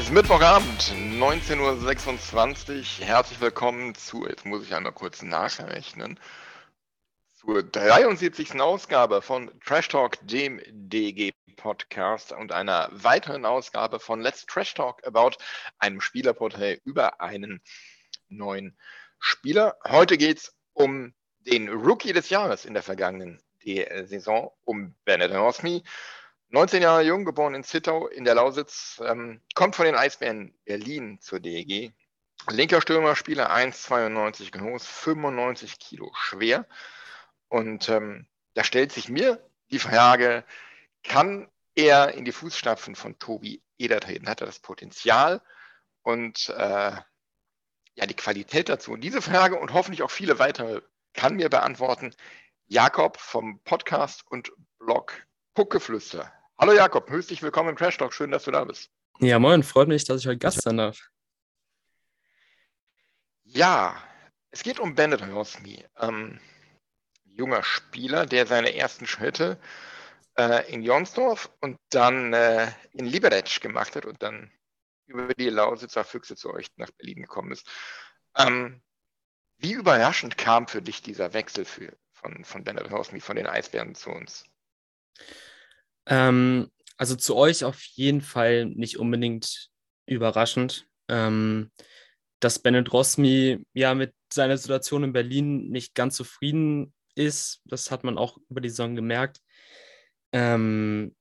Es 0.00 0.06
ist 0.06 0.14
Mittwochabend, 0.14 0.94
19.26 1.20 3.00
Uhr. 3.00 3.06
Herzlich 3.06 3.38
willkommen 3.38 3.94
zu, 3.94 4.26
jetzt 4.26 4.46
muss 4.46 4.64
ich 4.64 4.74
einmal 4.74 4.92
kurz 4.92 5.20
nachrechnen, 5.20 6.18
zur 7.34 7.62
73. 7.62 8.62
Ausgabe 8.62 9.20
von 9.20 9.50
Trash 9.62 9.88
Talk, 9.88 10.16
dem 10.22 10.58
DG-Podcast 10.70 12.32
und 12.32 12.50
einer 12.50 12.88
weiteren 12.92 13.44
Ausgabe 13.44 14.00
von 14.00 14.22
Let's 14.22 14.46
Trash 14.46 14.72
Talk 14.72 15.06
About, 15.06 15.32
einem 15.78 16.00
Spielerporträt 16.00 16.80
über 16.84 17.20
einen 17.20 17.60
neuen 18.30 18.78
Spieler. 19.18 19.76
Heute 19.86 20.16
geht 20.16 20.38
es 20.38 20.56
um 20.72 21.12
den 21.40 21.68
Rookie 21.68 22.14
des 22.14 22.30
Jahres 22.30 22.64
in 22.64 22.72
der 22.72 22.82
vergangenen 22.82 23.42
Saison, 24.04 24.50
um 24.64 24.94
Bennett 25.04 25.32
Osmi. 25.32 25.84
19 26.52 26.82
Jahre 26.82 27.02
jung, 27.02 27.24
geboren 27.24 27.54
in 27.54 27.62
Zittau 27.62 28.08
in 28.08 28.24
der 28.24 28.34
Lausitz, 28.34 29.00
ähm, 29.06 29.40
kommt 29.54 29.76
von 29.76 29.84
den 29.84 29.94
Eisbären 29.94 30.52
Berlin 30.64 31.20
zur 31.20 31.38
DEG. 31.38 31.92
Linker 32.48 32.80
Stürmerspieler, 32.80 33.52
1,92 33.52 34.50
groß, 34.50 34.84
95 34.84 35.78
Kilo 35.78 36.10
schwer. 36.14 36.66
Und 37.48 37.88
ähm, 37.88 38.26
da 38.54 38.64
stellt 38.64 38.90
sich 38.90 39.08
mir 39.08 39.40
die 39.70 39.78
Frage, 39.78 40.44
kann 41.04 41.48
er 41.76 42.14
in 42.14 42.24
die 42.24 42.32
Fußstapfen 42.32 42.96
von 42.96 43.18
Tobi 43.20 43.62
Eder 43.78 44.00
treten? 44.00 44.28
Hat 44.28 44.40
er 44.40 44.46
das 44.46 44.58
Potenzial 44.58 45.42
und 46.02 46.48
äh, 46.48 46.96
ja, 47.94 48.06
die 48.06 48.16
Qualität 48.16 48.68
dazu? 48.68 48.92
Und 48.92 49.02
diese 49.02 49.22
Frage 49.22 49.56
und 49.56 49.72
hoffentlich 49.72 50.02
auch 50.02 50.10
viele 50.10 50.40
weitere 50.40 50.80
kann 51.14 51.36
mir 51.36 51.48
beantworten 51.48 52.12
Jakob 52.66 53.18
vom 53.18 53.60
Podcast 53.62 54.24
und 54.28 54.50
Blog 54.78 55.26
Puckeflüster. 55.54 56.32
Hallo 56.60 56.74
Jakob, 56.74 57.08
herzlich 57.08 57.42
willkommen 57.42 57.70
im 57.70 57.74
Crash 57.74 57.96
Talk. 57.96 58.12
Schön, 58.12 58.30
dass 58.30 58.44
du 58.44 58.50
da 58.50 58.64
bist. 58.64 58.90
Ja, 59.18 59.38
moin, 59.38 59.62
freut 59.62 59.88
mich, 59.88 60.04
dass 60.04 60.20
ich 60.20 60.26
heute 60.26 60.36
Gast 60.36 60.60
sein 60.60 60.76
darf. 60.76 61.08
Ja, 63.44 63.96
es 64.50 64.62
geht 64.62 64.78
um 64.78 64.94
Bennett 64.94 65.22
Rosmi, 65.22 65.82
ähm, 65.98 66.38
junger 67.24 67.62
Spieler, 67.62 68.26
der 68.26 68.46
seine 68.46 68.76
ersten 68.76 69.06
Schritte 69.06 69.58
äh, 70.36 70.70
in 70.70 70.82
Jonsdorf 70.82 71.50
und 71.62 71.78
dann 71.88 72.34
äh, 72.34 72.70
in 72.92 73.06
Liberec 73.06 73.62
gemacht 73.62 73.96
hat 73.96 74.04
und 74.04 74.22
dann 74.22 74.52
über 75.06 75.32
die 75.32 75.48
Lausitzer 75.48 76.04
Füchse 76.04 76.36
zu 76.36 76.52
euch 76.52 76.66
nach 76.76 76.90
Berlin 76.90 77.22
gekommen 77.22 77.52
ist. 77.52 77.66
Ähm, 78.36 78.82
wie 79.56 79.72
überraschend 79.72 80.36
kam 80.36 80.68
für 80.68 80.82
dich 80.82 81.00
dieser 81.00 81.32
Wechsel 81.32 81.64
für, 81.64 81.96
von, 82.12 82.44
von 82.44 82.64
Bennett 82.64 82.90
Rosmi, 82.90 83.20
von 83.20 83.36
den 83.36 83.46
Eisbären 83.46 83.94
zu 83.94 84.10
uns? 84.10 84.44
Ähm, 86.10 86.70
also 86.98 87.16
zu 87.16 87.36
euch 87.36 87.64
auf 87.64 87.82
jeden 87.82 88.20
Fall 88.20 88.66
nicht 88.66 88.98
unbedingt 88.98 89.70
überraschend. 90.06 90.86
Ähm, 91.08 91.70
dass 92.40 92.58
Bennett 92.58 92.92
Rosmi 92.92 93.64
ja 93.74 93.94
mit 93.94 94.14
seiner 94.32 94.56
Situation 94.56 95.04
in 95.04 95.12
Berlin 95.12 95.68
nicht 95.70 95.94
ganz 95.94 96.16
zufrieden 96.16 96.92
ist, 97.14 97.60
das 97.64 97.90
hat 97.90 98.04
man 98.04 98.18
auch 98.18 98.38
über 98.48 98.60
die 98.60 98.68
Saison 98.68 98.96
gemerkt. 98.96 99.40
Ähm, 100.32 101.14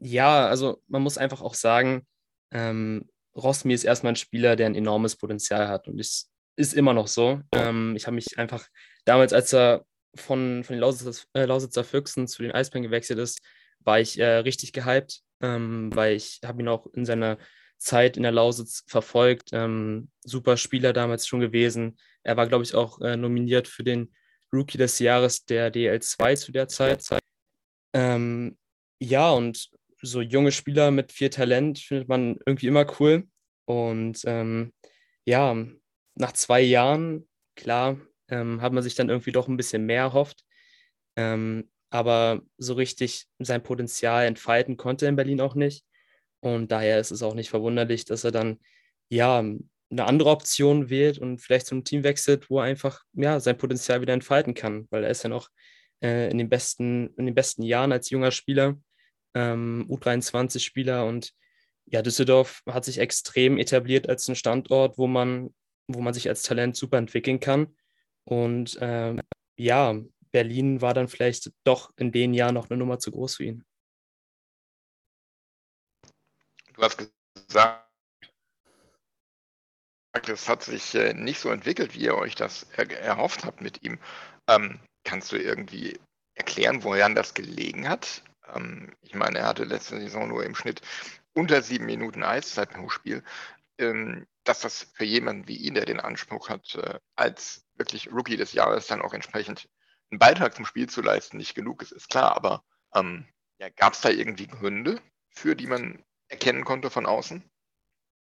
ja, 0.00 0.46
also 0.46 0.82
man 0.88 1.02
muss 1.02 1.18
einfach 1.18 1.42
auch 1.42 1.54
sagen, 1.54 2.06
ähm, 2.50 3.08
Rosmi 3.36 3.74
ist 3.74 3.84
erstmal 3.84 4.12
ein 4.12 4.16
Spieler, 4.16 4.56
der 4.56 4.66
ein 4.66 4.74
enormes 4.74 5.16
Potenzial 5.16 5.68
hat 5.68 5.88
und 5.88 5.98
ist, 5.98 6.30
ist 6.56 6.74
immer 6.74 6.92
noch 6.92 7.08
so. 7.08 7.40
Ähm, 7.52 7.94
ich 7.96 8.06
habe 8.06 8.14
mich 8.14 8.38
einfach 8.38 8.66
damals, 9.04 9.32
als 9.32 9.52
er 9.52 9.84
von, 10.14 10.62
von 10.64 10.74
den 10.74 10.80
Lausitzer, 10.80 11.24
äh, 11.34 11.44
Lausitzer 11.44 11.84
Füchsen 11.84 12.28
zu 12.28 12.42
den 12.42 12.52
Eisbären 12.52 12.84
gewechselt 12.84 13.18
ist, 13.18 13.40
war 13.84 14.00
ich 14.00 14.18
äh, 14.18 14.36
richtig 14.38 14.72
gehypt, 14.72 15.20
ähm, 15.40 15.94
weil 15.94 16.16
ich 16.16 16.40
habe 16.44 16.62
ihn 16.62 16.68
auch 16.68 16.86
in 16.92 17.04
seiner 17.04 17.38
Zeit 17.78 18.16
in 18.16 18.22
der 18.22 18.32
Lausitz 18.32 18.84
verfolgt. 18.86 19.50
Ähm, 19.52 20.10
super 20.24 20.56
Spieler 20.56 20.92
damals 20.92 21.26
schon 21.26 21.40
gewesen. 21.40 21.98
Er 22.22 22.36
war, 22.36 22.46
glaube 22.46 22.64
ich, 22.64 22.74
auch 22.74 23.00
äh, 23.00 23.16
nominiert 23.16 23.68
für 23.68 23.84
den 23.84 24.14
Rookie 24.52 24.78
des 24.78 24.98
Jahres 24.98 25.44
der 25.44 25.72
DL2 25.72 26.36
zu 26.36 26.52
der 26.52 26.68
Zeit. 26.68 27.06
Ähm, 27.92 28.56
ja, 29.00 29.30
und 29.30 29.68
so 30.00 30.20
junge 30.20 30.52
Spieler 30.52 30.90
mit 30.90 31.12
viel 31.12 31.30
Talent 31.30 31.78
findet 31.78 32.08
man 32.08 32.38
irgendwie 32.46 32.66
immer 32.66 32.86
cool. 33.00 33.28
Und 33.66 34.20
ähm, 34.24 34.72
ja, 35.24 35.56
nach 36.14 36.32
zwei 36.32 36.60
Jahren, 36.60 37.28
klar, 37.56 37.98
ähm, 38.28 38.60
hat 38.60 38.72
man 38.72 38.82
sich 38.82 38.94
dann 38.94 39.08
irgendwie 39.08 39.32
doch 39.32 39.48
ein 39.48 39.56
bisschen 39.56 39.86
mehr 39.86 40.02
erhofft. 40.02 40.44
Ähm, 41.16 41.70
aber 41.94 42.42
so 42.58 42.74
richtig 42.74 43.28
sein 43.38 43.62
Potenzial 43.62 44.26
entfalten 44.26 44.76
konnte 44.76 45.06
in 45.06 45.14
Berlin 45.14 45.40
auch 45.40 45.54
nicht. 45.54 45.84
Und 46.40 46.72
daher 46.72 46.98
ist 46.98 47.12
es 47.12 47.22
auch 47.22 47.34
nicht 47.34 47.50
verwunderlich, 47.50 48.04
dass 48.04 48.24
er 48.24 48.32
dann 48.32 48.58
ja 49.08 49.38
eine 49.38 50.04
andere 50.04 50.30
Option 50.30 50.90
wählt 50.90 51.18
und 51.20 51.38
vielleicht 51.38 51.66
zum 51.66 51.84
Team 51.84 52.02
wechselt, 52.02 52.50
wo 52.50 52.58
er 52.58 52.64
einfach 52.64 53.04
ja 53.12 53.38
sein 53.38 53.56
Potenzial 53.56 54.00
wieder 54.00 54.12
entfalten 54.12 54.54
kann, 54.54 54.88
weil 54.90 55.04
er 55.04 55.10
ist 55.10 55.22
ja 55.22 55.28
noch 55.28 55.50
äh, 56.02 56.28
in 56.32 56.38
den 56.38 56.48
besten 56.48 57.14
in 57.16 57.26
den 57.26 57.34
besten 57.36 57.62
Jahren 57.62 57.92
als 57.92 58.10
junger 58.10 58.32
Spieler, 58.32 58.76
ähm, 59.34 59.86
U23-Spieler 59.88 61.06
und 61.06 61.32
ja 61.86 62.02
Düsseldorf 62.02 62.62
hat 62.66 62.84
sich 62.84 62.98
extrem 62.98 63.56
etabliert 63.56 64.08
als 64.08 64.26
ein 64.26 64.34
Standort, 64.34 64.98
wo 64.98 65.06
man 65.06 65.54
wo 65.86 66.00
man 66.00 66.12
sich 66.12 66.28
als 66.28 66.42
Talent 66.42 66.74
super 66.74 66.98
entwickeln 66.98 67.38
kann. 67.38 67.76
Und 68.24 68.82
äh, 68.82 69.14
ja 69.56 70.02
Berlin 70.34 70.80
war 70.80 70.94
dann 70.94 71.06
vielleicht 71.06 71.52
doch 71.62 71.92
in 71.96 72.10
den 72.10 72.34
Jahren 72.34 72.54
noch 72.54 72.68
eine 72.68 72.76
Nummer 72.76 72.98
zu 72.98 73.12
groß 73.12 73.36
für 73.36 73.44
ihn. 73.44 73.64
Du 76.72 76.82
hast 76.82 76.98
gesagt, 77.46 77.86
es 80.26 80.48
hat 80.48 80.64
sich 80.64 80.92
äh, 80.96 81.14
nicht 81.14 81.38
so 81.38 81.50
entwickelt, 81.50 81.94
wie 81.94 82.06
ihr 82.06 82.16
euch 82.16 82.34
das 82.34 82.64
erhofft 82.72 83.44
habt 83.44 83.60
mit 83.60 83.84
ihm. 83.84 84.00
Ähm, 84.48 84.80
kannst 85.04 85.30
du 85.30 85.36
irgendwie 85.36 86.00
erklären, 86.34 86.82
woran 86.82 87.14
das 87.14 87.34
gelegen 87.34 87.88
hat? 87.88 88.24
Ähm, 88.52 88.92
ich 89.02 89.14
meine, 89.14 89.38
er 89.38 89.46
hatte 89.46 89.62
letzte 89.62 90.00
Saison 90.00 90.26
nur 90.26 90.44
im 90.44 90.56
Schnitt 90.56 90.80
unter 91.32 91.62
sieben 91.62 91.86
Minuten 91.86 92.24
Eiszeit 92.24 92.70
pro 92.70 92.88
Spiel. 92.88 93.22
Ähm, 93.78 94.26
dass 94.42 94.62
das 94.62 94.90
für 94.94 95.04
jemanden 95.04 95.46
wie 95.46 95.58
ihn, 95.58 95.74
der 95.74 95.84
den 95.84 96.00
Anspruch 96.00 96.48
hat, 96.48 96.74
äh, 96.74 96.98
als 97.14 97.64
wirklich 97.74 98.10
Rookie 98.10 98.36
des 98.36 98.52
Jahres 98.52 98.88
dann 98.88 99.00
auch 99.00 99.14
entsprechend 99.14 99.68
einen 100.10 100.18
Beitrag 100.18 100.54
zum 100.54 100.64
Spiel 100.64 100.88
zu 100.88 101.02
leisten 101.02 101.36
nicht 101.36 101.54
genug 101.54 101.82
ist, 101.82 101.92
ist 101.92 102.08
klar. 102.08 102.36
Aber 102.36 102.62
ähm, 102.94 103.26
ja, 103.58 103.68
gab 103.70 103.94
es 103.94 104.00
da 104.00 104.10
irgendwie 104.10 104.46
Gründe 104.46 105.00
für, 105.30 105.54
die 105.54 105.66
man 105.66 106.04
erkennen 106.28 106.64
konnte 106.64 106.90
von 106.90 107.06
außen? 107.06 107.42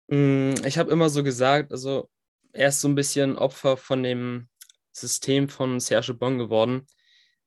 Mm, 0.09 0.55
ich 0.65 0.79
habe 0.79 0.91
immer 0.91 1.09
so 1.09 1.23
gesagt, 1.23 1.73
also 1.73 2.09
er 2.53 2.69
ist 2.69 2.81
so 2.81 2.89
ein 2.89 2.95
bisschen 2.95 3.37
Opfer 3.37 3.77
von 3.77 4.03
dem 4.03 4.49
System 4.93 5.49
von 5.49 5.81
Serge 5.81 6.15
Bon 6.15 6.39
geworden. 6.39 6.87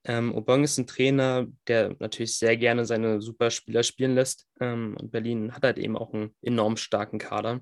Ähm, 0.04 0.34
Obong 0.34 0.63
ist 0.63 0.77
ein 0.77 0.88
Trainer, 0.88 1.48
der 1.68 1.95
natürlich 2.00 2.38
sehr 2.38 2.57
gerne 2.57 2.86
seine 2.86 3.22
Superspieler 3.22 3.84
spielen 3.84 4.16
lässt. 4.16 4.48
Ähm, 4.60 4.95
und 5.00 5.12
Berlin 5.12 5.54
hat 5.54 5.63
halt 5.63 5.77
eben 5.77 5.95
auch 5.95 6.13
einen 6.13 6.36
enorm 6.42 6.77
starken 6.77 7.19
Kader. 7.19 7.62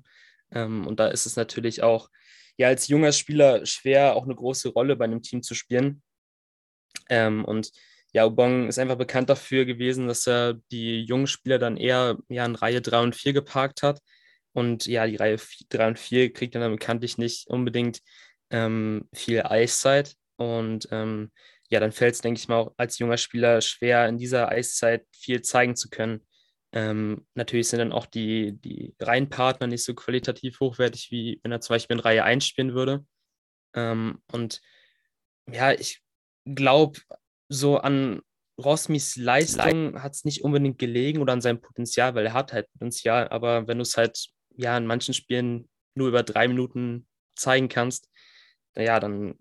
Ähm, 0.50 0.86
und 0.86 1.00
da 1.00 1.08
ist 1.08 1.26
es 1.26 1.36
natürlich 1.36 1.82
auch 1.82 2.08
ja 2.56 2.68
als 2.68 2.88
junger 2.88 3.12
Spieler 3.12 3.66
schwer, 3.66 4.16
auch 4.16 4.24
eine 4.24 4.34
große 4.34 4.70
Rolle 4.70 4.96
bei 4.96 5.04
einem 5.04 5.22
Team 5.22 5.42
zu 5.42 5.54
spielen. 5.54 6.02
Ähm, 7.08 7.44
und 7.44 7.70
ja, 8.12 8.26
Ubong 8.26 8.68
ist 8.68 8.78
einfach 8.78 8.96
bekannt 8.96 9.30
dafür 9.30 9.64
gewesen, 9.64 10.08
dass 10.08 10.26
er 10.26 10.54
die 10.72 11.02
jungen 11.04 11.26
Spieler 11.26 11.58
dann 11.58 11.76
eher 11.76 12.18
ja, 12.28 12.44
in 12.44 12.56
Reihe 12.56 12.80
3 12.80 13.00
und 13.00 13.16
4 13.16 13.32
geparkt 13.32 13.82
hat. 13.82 14.00
Und 14.52 14.86
ja, 14.86 15.06
die 15.06 15.16
Reihe 15.16 15.38
3 15.68 15.88
und 15.88 15.98
4 15.98 16.32
kriegt 16.32 16.54
dann 16.54 16.72
bekanntlich 16.72 17.18
nicht 17.18 17.46
unbedingt 17.48 18.00
ähm, 18.50 19.08
viel 19.12 19.42
Eiszeit. 19.42 20.16
Und 20.36 20.88
ähm, 20.90 21.30
ja, 21.68 21.78
dann 21.80 21.92
fällt 21.92 22.14
es, 22.14 22.20
denke 22.20 22.38
ich 22.40 22.48
mal, 22.48 22.56
auch 22.58 22.74
als 22.76 22.98
junger 22.98 23.16
Spieler 23.16 23.60
schwer, 23.60 24.08
in 24.08 24.18
dieser 24.18 24.48
Eiszeit 24.48 25.06
viel 25.12 25.42
zeigen 25.42 25.76
zu 25.76 25.88
können. 25.88 26.26
Ähm, 26.72 27.26
natürlich 27.34 27.68
sind 27.68 27.78
dann 27.80 27.92
auch 27.92 28.06
die, 28.06 28.60
die 28.60 28.94
Reihenpartner 29.00 29.66
nicht 29.66 29.84
so 29.84 29.94
qualitativ 29.94 30.60
hochwertig, 30.60 31.10
wie 31.10 31.40
wenn 31.42 31.52
er 31.52 31.60
zum 31.60 31.74
Beispiel 31.74 31.96
in 31.96 32.00
Reihe 32.00 32.24
1 32.24 32.44
spielen 32.44 32.74
würde. 32.74 33.04
Ähm, 33.74 34.20
und 34.32 34.60
ja, 35.52 35.72
ich 35.72 36.02
glaube, 36.54 37.00
so 37.48 37.78
an 37.78 38.20
Rosmis 38.58 39.16
Leistung 39.16 40.02
hat 40.02 40.12
es 40.12 40.24
nicht 40.24 40.44
unbedingt 40.44 40.78
gelegen 40.78 41.20
oder 41.20 41.32
an 41.32 41.40
seinem 41.40 41.60
Potenzial, 41.60 42.14
weil 42.14 42.26
er 42.26 42.34
hat 42.34 42.52
halt 42.52 42.70
Potenzial, 42.72 43.28
aber 43.28 43.66
wenn 43.66 43.78
du 43.78 43.82
es 43.82 43.96
halt 43.96 44.28
ja 44.56 44.76
in 44.76 44.86
manchen 44.86 45.14
Spielen 45.14 45.68
nur 45.94 46.08
über 46.08 46.22
drei 46.22 46.46
Minuten 46.46 47.06
zeigen 47.34 47.68
kannst, 47.68 48.08
naja, 48.74 49.00
dann 49.00 49.34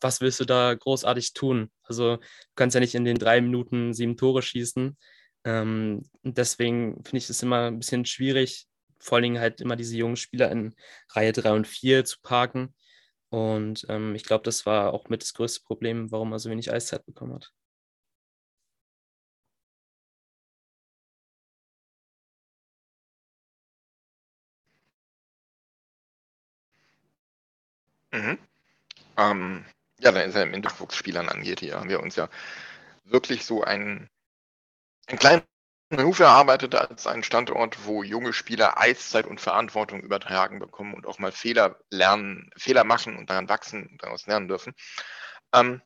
was 0.00 0.20
willst 0.20 0.40
du 0.40 0.44
da 0.44 0.74
großartig 0.74 1.32
tun? 1.32 1.70
Also 1.82 2.16
du 2.16 2.22
kannst 2.56 2.74
ja 2.74 2.80
nicht 2.80 2.94
in 2.94 3.04
den 3.04 3.18
drei 3.18 3.40
Minuten 3.40 3.94
sieben 3.94 4.16
Tore 4.16 4.42
schießen. 4.42 4.96
Ähm, 5.44 6.02
deswegen 6.22 7.04
finde 7.04 7.18
ich 7.18 7.30
es 7.30 7.42
immer 7.42 7.68
ein 7.68 7.78
bisschen 7.78 8.04
schwierig, 8.04 8.66
vor 8.98 9.16
allen 9.16 9.22
Dingen 9.22 9.40
halt 9.40 9.60
immer 9.60 9.76
diese 9.76 9.96
jungen 9.96 10.16
Spieler 10.16 10.50
in 10.50 10.74
Reihe 11.10 11.32
3 11.32 11.52
und 11.52 11.66
4 11.68 12.04
zu 12.04 12.18
parken. 12.22 12.74
Und 13.30 13.86
ähm, 13.88 14.14
ich 14.16 14.24
glaube, 14.24 14.44
das 14.44 14.66
war 14.66 14.92
auch 14.92 15.08
mit 15.08 15.22
das 15.22 15.34
größte 15.34 15.62
Problem, 15.64 16.10
warum 16.12 16.32
er 16.32 16.38
so 16.40 16.50
wenig 16.50 16.72
Eiszeit 16.72 17.04
bekommen 17.06 17.34
hat. 17.34 17.52
Mhm. 28.12 28.38
Ähm, 29.18 29.64
ja, 30.00 30.12
dann 30.12 30.28
ist 30.28 30.36
er 30.36 30.44
im 30.44 30.60
Nachwuchsspielern 30.60 31.28
angeht, 31.28 31.60
hier 31.60 31.78
haben 31.80 31.90
wir 31.90 32.00
uns 32.00 32.16
ja 32.16 32.28
wirklich 33.04 33.46
so 33.46 33.62
einen, 33.64 34.08
einen 35.08 35.18
kleinen 35.18 35.42
Ruf 35.92 36.18
erarbeitet 36.18 36.74
als 36.74 37.06
einen 37.06 37.22
Standort, 37.22 37.84
wo 37.84 38.02
junge 38.02 38.32
Spieler 38.32 38.78
Eiszeit 38.80 39.26
und 39.26 39.40
Verantwortung 39.40 40.00
übertragen 40.00 40.58
bekommen 40.58 40.94
und 40.94 41.06
auch 41.06 41.20
mal 41.20 41.30
Fehler 41.30 41.78
lernen, 41.90 42.50
Fehler 42.56 42.82
machen 42.82 43.16
und 43.16 43.30
daran 43.30 43.48
wachsen 43.48 43.86
und 43.86 44.02
daraus 44.02 44.26
lernen 44.26 44.48
dürfen. 44.48 44.74
Ähm, 45.52 45.80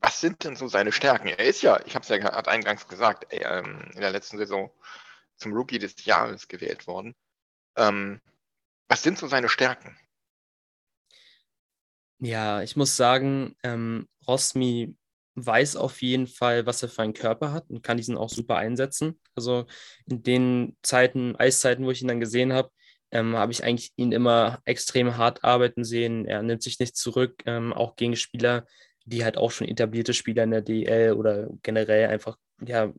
was 0.00 0.20
sind 0.20 0.44
denn 0.44 0.54
so 0.54 0.68
seine 0.68 0.92
Stärken? 0.92 1.26
Er 1.26 1.40
ist 1.40 1.62
ja, 1.62 1.80
ich 1.86 1.96
habe 1.96 2.04
es 2.04 2.08
ja 2.08 2.18
gerade 2.18 2.48
eingangs 2.48 2.86
gesagt, 2.86 3.26
ähm, 3.30 3.90
in 3.94 4.00
der 4.00 4.12
letzten 4.12 4.38
Saison 4.38 4.70
zum 5.34 5.52
Rookie 5.52 5.80
des 5.80 6.04
Jahres 6.04 6.46
gewählt 6.46 6.86
worden. 6.86 7.16
Ähm, 7.76 8.20
was 8.88 9.02
sind 9.02 9.18
so 9.18 9.26
seine 9.26 9.48
Stärken? 9.48 9.98
Ja, 12.20 12.62
ich 12.62 12.76
muss 12.76 12.96
sagen, 12.96 13.56
ähm, 13.62 14.08
Rosmi 14.26 14.96
weiß 15.44 15.76
auf 15.76 16.02
jeden 16.02 16.26
Fall, 16.26 16.66
was 16.66 16.82
er 16.82 16.88
für 16.88 17.02
einen 17.02 17.14
Körper 17.14 17.52
hat 17.52 17.68
und 17.70 17.82
kann 17.82 17.96
diesen 17.96 18.16
auch 18.16 18.28
super 18.28 18.56
einsetzen. 18.56 19.20
Also 19.34 19.66
in 20.06 20.22
den 20.22 20.76
Zeiten, 20.82 21.36
Eiszeiten, 21.36 21.84
wo 21.84 21.90
ich 21.90 22.02
ihn 22.02 22.08
dann 22.08 22.20
gesehen 22.20 22.52
habe, 22.52 22.70
ähm, 23.10 23.36
habe 23.36 23.52
ich 23.52 23.64
eigentlich 23.64 23.92
ihn 23.96 24.12
immer 24.12 24.60
extrem 24.64 25.16
hart 25.16 25.44
arbeiten 25.44 25.84
sehen. 25.84 26.26
Er 26.26 26.42
nimmt 26.42 26.62
sich 26.62 26.78
nicht 26.78 26.96
zurück, 26.96 27.42
ähm, 27.46 27.72
auch 27.72 27.96
gegen 27.96 28.16
Spieler, 28.16 28.66
die 29.04 29.24
halt 29.24 29.38
auch 29.38 29.50
schon 29.50 29.68
etablierte 29.68 30.12
Spieler 30.12 30.44
in 30.44 30.50
der 30.50 30.62
DL 30.62 31.12
oder 31.14 31.48
generell 31.62 32.08
einfach 32.08 32.36
ja, 32.60 32.92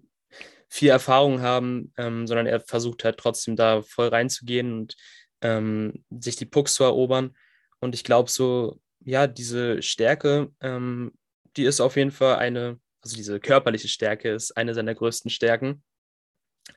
viel 0.67 0.89
Erfahrung 0.89 1.41
haben, 1.41 1.93
ähm, 1.97 2.25
sondern 2.27 2.47
er 2.47 2.59
versucht 2.61 3.03
halt 3.03 3.17
trotzdem 3.17 3.55
da 3.55 3.81
voll 3.81 4.07
reinzugehen 4.07 4.73
und 4.73 4.95
ähm, 5.41 6.03
sich 6.09 6.35
die 6.35 6.45
Pucks 6.45 6.73
zu 6.75 6.83
erobern. 6.83 7.35
Und 7.79 7.95
ich 7.95 8.03
glaube, 8.03 8.29
so 8.29 8.79
ja, 9.03 9.27
diese 9.27 9.81
Stärke, 9.81 10.51
ähm, 10.61 11.13
die 11.57 11.63
ist 11.63 11.81
auf 11.81 11.95
jeden 11.95 12.11
Fall 12.11 12.37
eine, 12.37 12.79
also 13.01 13.15
diese 13.15 13.39
körperliche 13.39 13.87
Stärke 13.87 14.31
ist 14.31 14.55
eine 14.57 14.73
seiner 14.73 14.95
größten 14.95 15.31
Stärken. 15.31 15.83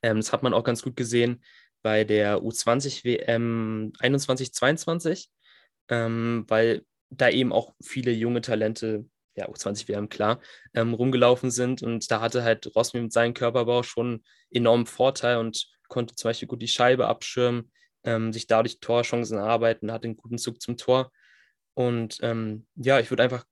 Ähm, 0.02 0.16
das 0.16 0.32
hat 0.32 0.42
man 0.42 0.54
auch 0.54 0.64
ganz 0.64 0.82
gut 0.82 0.96
gesehen 0.96 1.42
bei 1.82 2.04
der 2.04 2.38
U20 2.38 3.04
WM 3.04 3.92
21, 3.98 4.52
22, 4.54 5.30
ähm, 5.88 6.44
weil 6.48 6.84
da 7.10 7.28
eben 7.28 7.52
auch 7.52 7.74
viele 7.82 8.12
junge 8.12 8.40
Talente, 8.40 9.04
ja, 9.34 9.48
U20 9.48 9.88
WM 9.88 10.08
klar, 10.08 10.40
ähm, 10.74 10.94
rumgelaufen 10.94 11.50
sind 11.50 11.82
und 11.82 12.10
da 12.10 12.20
hatte 12.20 12.44
halt 12.44 12.74
Rosmi 12.74 13.00
mit 13.00 13.12
seinem 13.12 13.34
Körperbau 13.34 13.82
schon 13.82 14.22
enormen 14.50 14.86
Vorteil 14.86 15.38
und 15.38 15.66
konnte 15.88 16.14
zum 16.14 16.28
Beispiel 16.28 16.48
gut 16.48 16.62
die 16.62 16.68
Scheibe 16.68 17.08
abschirmen, 17.08 17.70
ähm, 18.04 18.32
sich 18.32 18.46
dadurch 18.46 18.80
Torchancen 18.80 19.38
erarbeiten, 19.38 19.92
hat 19.92 20.04
einen 20.04 20.16
guten 20.16 20.38
Zug 20.38 20.60
zum 20.60 20.76
Tor 20.76 21.10
und 21.74 22.18
ähm, 22.22 22.66
ja, 22.76 23.00
ich 23.00 23.10
würde 23.10 23.22
einfach 23.22 23.44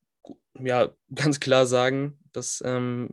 ja, 0.59 0.91
ganz 1.15 1.41
klar 1.41 1.67
sagen, 1.67 2.19
dass, 2.33 2.63
ähm, 2.65 3.11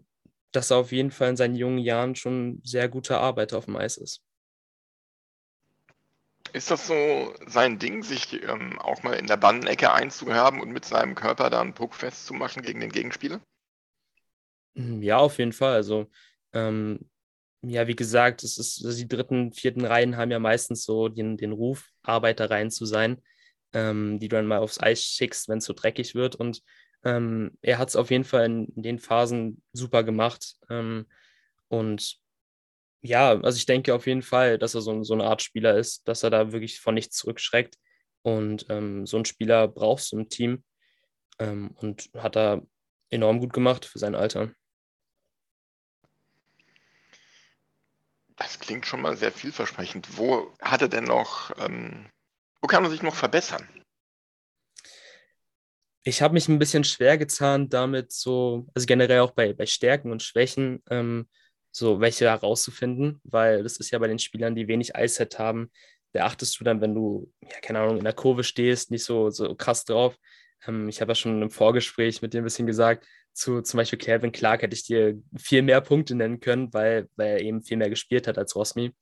dass 0.52 0.72
er 0.72 0.78
auf 0.78 0.92
jeden 0.92 1.12
Fall 1.12 1.30
in 1.30 1.38
seinen 1.38 1.56
jungen 1.56 1.78
Jahren 1.78 2.16
schon 2.16 2.62
sehr 2.64 2.90
guter 2.90 3.20
Arbeiter 3.20 3.58
auf 3.58 3.66
dem 3.66 3.76
Eis 3.76 3.98
ist. 3.98 4.24
Ist 6.54 6.72
das 6.72 6.88
so 6.88 7.36
sein 7.46 7.78
Ding, 7.78 8.04
sich 8.04 8.42
ähm, 8.42 8.80
auch 8.80 9.04
mal 9.04 9.14
in 9.14 9.28
der 9.28 9.38
Bannenecke 9.38 9.92
einzuhaben 9.92 10.62
und 10.62 10.72
mit 10.72 10.86
seinem 10.86 11.14
Körper 11.14 11.50
da 11.50 11.60
einen 11.60 11.74
Puck 11.74 11.94
festzumachen 11.94 12.64
gegen 12.64 12.80
den 12.80 12.92
Gegenspieler? 12.92 13.42
Hm, 14.76 15.04
ja, 15.04 15.18
auf 15.18 15.38
jeden 15.38 15.52
Fall. 15.52 15.74
Also, 15.74 16.10
ähm, 16.54 17.10
ja, 17.62 17.88
wie 17.88 17.96
gesagt, 17.96 18.44
es 18.44 18.58
ist, 18.58 18.82
die 18.98 19.08
dritten, 19.08 19.52
vierten 19.52 19.84
Reihen 19.84 20.16
haben 20.16 20.32
ja 20.32 20.40
meistens 20.40 20.86
so 20.86 21.10
den, 21.10 21.36
den 21.36 21.52
Ruf, 21.52 21.90
Arbeiterreihen 22.02 22.72
zu 22.72 22.86
sein 22.86 23.22
ähm, 23.74 24.20
die 24.20 24.28
du 24.28 24.36
dann 24.36 24.48
mal 24.48 24.60
aufs 24.60 24.82
Eis 24.82 25.04
schickst, 25.04 25.50
wenn 25.50 25.60
es 25.60 25.66
so 25.66 25.74
dreckig 25.74 26.16
wird. 26.16 26.36
Und 26.36 26.62
ähm, 27.04 27.58
er 27.62 27.78
hat 27.78 27.90
es 27.90 27.96
auf 27.96 28.12
jeden 28.12 28.24
Fall 28.24 28.46
in, 28.46 28.68
in, 28.76 28.84
den 28.84 29.00
Phasen 29.00 29.62
super 29.74 30.04
gemacht. 30.04 30.56
Ähm, 30.70 31.08
und 31.68 32.18
ja, 33.02 33.40
also 33.40 33.58
ich 33.58 33.66
denke 33.66 33.94
auf 33.94 34.08
jeden 34.08 34.22
Fall, 34.22 34.58
dass 34.58 34.76
er 34.76 34.82
so, 34.82 35.04
so 35.04 35.14
eine 35.14 35.26
Art 35.26 35.42
Spieler 35.42 35.78
ist, 35.78 36.08
dass 36.08 36.24
er 36.24 36.30
da 36.30 36.52
wirklich 36.52 36.80
von 36.80 36.96
nichts 36.96 37.18
zurückschreckt. 37.18 37.78
Und 38.24 38.66
ähm, 38.70 39.06
so 39.06 39.18
einen 39.18 39.26
Spieler 39.26 39.68
brauchst 39.68 40.12
du 40.12 40.18
im 40.18 40.30
Team. 40.30 40.64
Ähm, 41.40 41.72
und 41.76 42.10
hat 42.16 42.36
er 42.36 42.64
enorm 43.10 43.40
gut 43.40 43.54
gemacht 43.54 43.86
für 43.86 44.00
sein 44.00 44.16
Alter. 44.16 44.52
Das 48.36 48.60
klingt 48.60 48.86
schon 48.86 49.02
mal 49.02 49.18
sehr 49.18 49.32
vielversprechend. 49.32 50.18
Wo 50.18 50.54
hat 50.62 50.82
er 50.82 50.90
denn 50.90 51.06
noch 51.06 51.52
ähm, 51.60 52.10
wo 52.62 52.68
kann 52.68 52.84
man 52.84 52.92
sich 52.92 53.02
noch 53.02 53.16
verbessern? 53.16 53.68
Ich 56.08 56.22
habe 56.22 56.36
mich 56.36 56.48
ein 56.48 56.58
bisschen 56.58 56.86
schwer 56.86 57.18
gezahnt 57.18 57.74
damit, 57.74 58.14
so, 58.14 58.66
also 58.74 58.86
generell 58.86 59.20
auch 59.20 59.32
bei, 59.32 59.52
bei 59.52 59.66
Stärken 59.66 60.10
und 60.10 60.24
Schwächen, 60.24 60.82
ähm, 60.90 61.28
so 61.70 62.00
welche 62.00 62.30
herauszufinden, 62.30 63.20
weil 63.26 63.62
das 63.62 63.76
ist 63.76 63.92
ja 63.92 64.00
bei 64.00 64.08
den 64.08 64.18
Spielern, 64.18 64.56
die 64.56 64.70
wenig 64.70 64.96
Eiszeit 64.96 65.38
haben, 65.38 65.70
da 66.14 66.24
achtest 66.24 66.58
du 66.58 66.64
dann, 66.64 66.80
wenn 66.80 66.96
du, 66.96 67.30
ja, 67.42 67.60
keine 67.62 67.80
Ahnung, 67.80 67.98
in 67.98 68.06
der 68.06 68.14
Kurve 68.14 68.46
stehst, 68.46 68.90
nicht 68.90 69.04
so, 69.04 69.30
so 69.32 69.54
krass 69.56 69.84
drauf. 69.84 70.16
Ähm, 70.66 70.88
ich 70.88 71.02
habe 71.02 71.12
ja 71.12 71.16
schon 71.16 71.42
im 71.42 71.52
Vorgespräch 71.52 72.22
mit 72.22 72.34
dir 72.34 72.42
ein 72.42 72.46
bisschen 72.46 72.68
gesagt, 72.68 73.06
zu 73.34 73.62
zum 73.62 73.78
Beispiel 73.78 74.00
Calvin 74.00 74.32
Clark 74.32 74.62
hätte 74.62 74.76
ich 74.76 74.86
dir 74.86 75.22
viel 75.36 75.62
mehr 75.62 75.82
Punkte 75.82 76.16
nennen 76.16 76.40
können, 76.40 76.74
weil, 76.74 77.10
weil 77.18 77.32
er 77.32 77.42
eben 77.42 77.64
viel 77.64 77.76
mehr 77.76 77.90
gespielt 77.90 78.28
hat 78.28 78.38
als 78.38 78.56
Rosmi. 78.56 78.94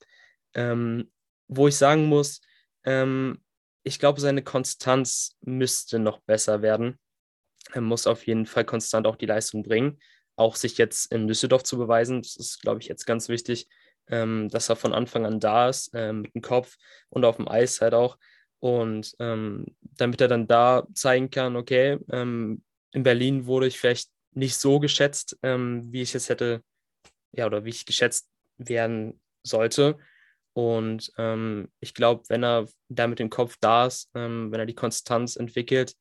Ähm, 0.55 1.11
wo 1.47 1.67
ich 1.67 1.75
sagen 1.75 2.05
muss, 2.05 2.41
ähm, 2.83 3.44
ich 3.85 3.99
glaube, 3.99 4.19
seine 4.19 4.41
Konstanz 4.41 5.37
müsste 5.41 5.99
noch 5.99 6.19
besser 6.21 6.61
werden. 6.63 6.99
Er 7.71 7.81
muss 7.81 8.07
auf 8.07 8.25
jeden 8.25 8.47
Fall 8.47 8.65
konstant 8.65 9.05
auch 9.05 9.15
die 9.15 9.27
Leistung 9.27 9.61
bringen. 9.61 9.99
Auch 10.35 10.55
sich 10.55 10.77
jetzt 10.77 11.11
in 11.11 11.27
Düsseldorf 11.27 11.63
zu 11.63 11.77
beweisen, 11.77 12.21
das 12.21 12.35
ist, 12.35 12.61
glaube 12.61 12.81
ich, 12.81 12.87
jetzt 12.87 13.05
ganz 13.05 13.29
wichtig, 13.29 13.69
ähm, 14.07 14.49
dass 14.49 14.69
er 14.69 14.75
von 14.75 14.93
Anfang 14.93 15.25
an 15.25 15.39
da 15.39 15.69
ist, 15.69 15.91
ähm, 15.93 16.21
mit 16.21 16.33
dem 16.33 16.41
Kopf 16.41 16.75
und 17.09 17.25
auf 17.25 17.37
dem 17.37 17.47
Eis 17.47 17.79
halt 17.79 17.93
auch. 17.93 18.17
Und 18.59 19.15
ähm, 19.19 19.67
damit 19.81 20.19
er 20.19 20.27
dann 20.29 20.47
da 20.47 20.87
zeigen 20.95 21.29
kann, 21.29 21.55
okay, 21.55 21.99
ähm, 22.11 22.63
in 22.91 23.03
Berlin 23.03 23.45
wurde 23.45 23.67
ich 23.67 23.79
vielleicht 23.79 24.09
nicht 24.31 24.57
so 24.57 24.79
geschätzt, 24.79 25.37
ähm, 25.43 25.91
wie 25.91 26.01
ich 26.01 26.15
es 26.15 26.27
hätte, 26.27 26.63
ja, 27.33 27.45
oder 27.45 27.65
wie 27.65 27.69
ich 27.69 27.85
geschätzt 27.85 28.27
werden 28.57 29.21
sollte. 29.43 29.99
Und 30.55 31.11
ähm, 31.17 31.67
ich 31.81 31.93
glaube, 31.93 32.23
wenn 32.29 32.41
er 32.41 32.69
da 32.87 33.07
mit 33.07 33.19
dem 33.19 33.29
Kopf 33.29 33.57
da 33.59 33.87
ist, 33.87 34.09
ähm, 34.15 34.53
wenn 34.53 34.59
er 34.61 34.65
die 34.65 34.73
Konstanz 34.73 35.35
entwickelt, 35.35 35.95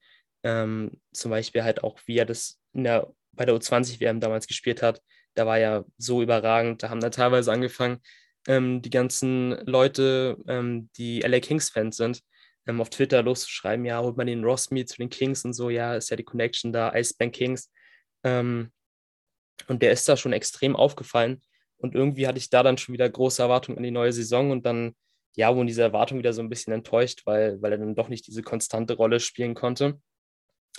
ähm, 0.45 0.93
zum 1.13 1.33
Beispiel 1.33 1.65
halt 1.65 1.83
auch, 1.83 1.99
wie 2.07 2.19
er 2.19 2.25
das 2.25 2.61
der, 2.73 3.13
bei 3.33 3.47
der 3.47 3.57
U20-WM 3.57 4.21
damals 4.21 4.47
gespielt 4.47 4.81
hat, 4.81 5.03
da 5.35 5.45
war 5.45 5.59
ja 5.59 5.85
so 5.99 6.23
überragend. 6.23 6.85
Da 6.85 6.91
haben 6.91 7.01
da 7.01 7.11
teilweise 7.11 7.51
angefangen, 7.51 7.99
ähm, 8.47 8.81
die 8.81 8.91
ganzen 8.91 9.59
Leute, 9.67 10.37
ähm, 10.47 10.89
die 10.97 11.23
LA 11.23 11.41
Kings-Fans 11.41 11.97
sind, 11.97 12.21
ähm, 12.69 12.81
auf 12.81 12.91
Twitter 12.91 13.25
loszuschreiben, 13.25 13.85
ja, 13.85 14.01
holt 14.01 14.17
man 14.17 14.29
den 14.29 14.45
Ross 14.45 14.71
Meet 14.71 14.89
zu 14.89 14.99
den 14.99 15.11
Kings 15.11 15.45
und 15.45 15.55
so, 15.55 15.69
ja, 15.69 15.97
ist 15.97 16.11
ja 16.11 16.17
die 16.17 16.23
Connection 16.23 16.73
da, 16.73 16.95
Icebank 16.95 17.35
Kings. 17.35 17.73
und 18.23 18.71
der 19.69 19.93
ist 19.93 20.09
da 20.09 20.17
schon 20.17 20.33
extrem 20.33 20.77
aufgefallen. 20.77 21.43
Und 21.85 21.95
irgendwie 21.95 22.27
hatte 22.27 22.39
ich 22.39 22.49
da 22.49 22.63
dann 22.63 22.79
schon 22.79 22.95
wieder 22.95 23.07
große 23.11 23.43
Erwartungen 23.43 23.77
an 23.77 23.85
die 23.85 23.91
neue 23.91 24.11
Saison 24.11 24.51
und 24.51 24.65
dann, 24.65 24.97
ja, 25.37 25.55
wurden 25.55 25.67
diese 25.67 25.83
Erwartungen 25.83 26.19
wieder 26.19 26.33
so 26.33 26.41
ein 26.41 26.49
bisschen 26.49 26.73
enttäuscht, 26.73 27.27
weil, 27.27 27.61
weil 27.61 27.73
er 27.73 27.79
dann 27.79 27.95
doch 27.95 28.09
nicht 28.09 28.27
diese 28.27 28.43
konstante 28.43 28.95
Rolle 28.95 29.21
spielen 29.21 29.53
konnte. 29.53 30.01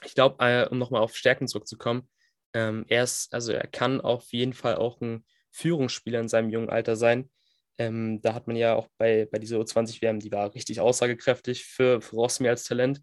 Ich 0.03 0.15
glaube, 0.15 0.43
äh, 0.43 0.67
um 0.67 0.79
nochmal 0.79 1.03
auf 1.03 1.15
Stärken 1.15 1.47
zurückzukommen, 1.47 2.09
ähm, 2.55 2.85
er 2.87 3.03
ist, 3.03 3.31
also 3.31 3.51
er 3.51 3.67
kann 3.67 4.01
auf 4.01 4.33
jeden 4.33 4.53
Fall 4.53 4.77
auch 4.77 4.99
ein 4.99 5.23
Führungsspieler 5.51 6.21
in 6.21 6.27
seinem 6.27 6.49
jungen 6.49 6.71
Alter 6.71 6.95
sein. 6.95 7.29
Ähm, 7.77 8.19
da 8.23 8.33
hat 8.33 8.47
man 8.47 8.55
ja 8.55 8.73
auch 8.73 8.87
bei, 8.97 9.27
bei 9.31 9.37
dieser 9.37 9.59
U20-WM, 9.59 10.19
die 10.19 10.31
war 10.31 10.55
richtig 10.55 10.79
aussagekräftig 10.79 11.65
für, 11.65 12.01
für 12.01 12.15
Rossmi 12.15 12.49
als 12.49 12.63
Talent. 12.63 12.99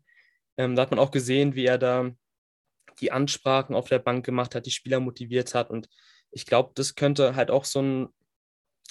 Ähm, 0.57 0.75
da 0.75 0.83
hat 0.83 0.91
man 0.91 0.99
auch 0.99 1.13
gesehen, 1.13 1.55
wie 1.55 1.67
er 1.67 1.79
da 1.79 2.11
die 3.01 3.13
Ansprachen 3.13 3.77
auf 3.77 3.89
der 3.89 4.01
Bank 4.01 4.27
gemacht 4.27 4.57
hat, 4.57 4.67
die 4.67 4.73
Spieler 4.73 4.99
motiviert 4.99 5.55
hat. 5.55 5.71
Und 5.71 5.89
ich 6.33 6.47
glaube, 6.47 6.73
das 6.75 6.95
könnte 6.95 7.37
halt 7.37 7.51
auch 7.51 7.65
so 7.65 7.81
ein, 7.81 8.09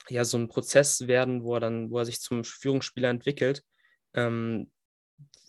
ja, 0.10 0.24
so 0.24 0.38
ein 0.38 0.48
Prozess 0.48 1.08
werden, 1.08 1.44
wo 1.44 1.56
er 1.56 1.60
dann, 1.60 1.92
wo 1.92 2.00
er 2.00 2.06
sich 2.06 2.22
zum 2.22 2.44
Führungsspieler 2.44 3.10
entwickelt. 3.10 3.64
Ähm, 4.14 4.72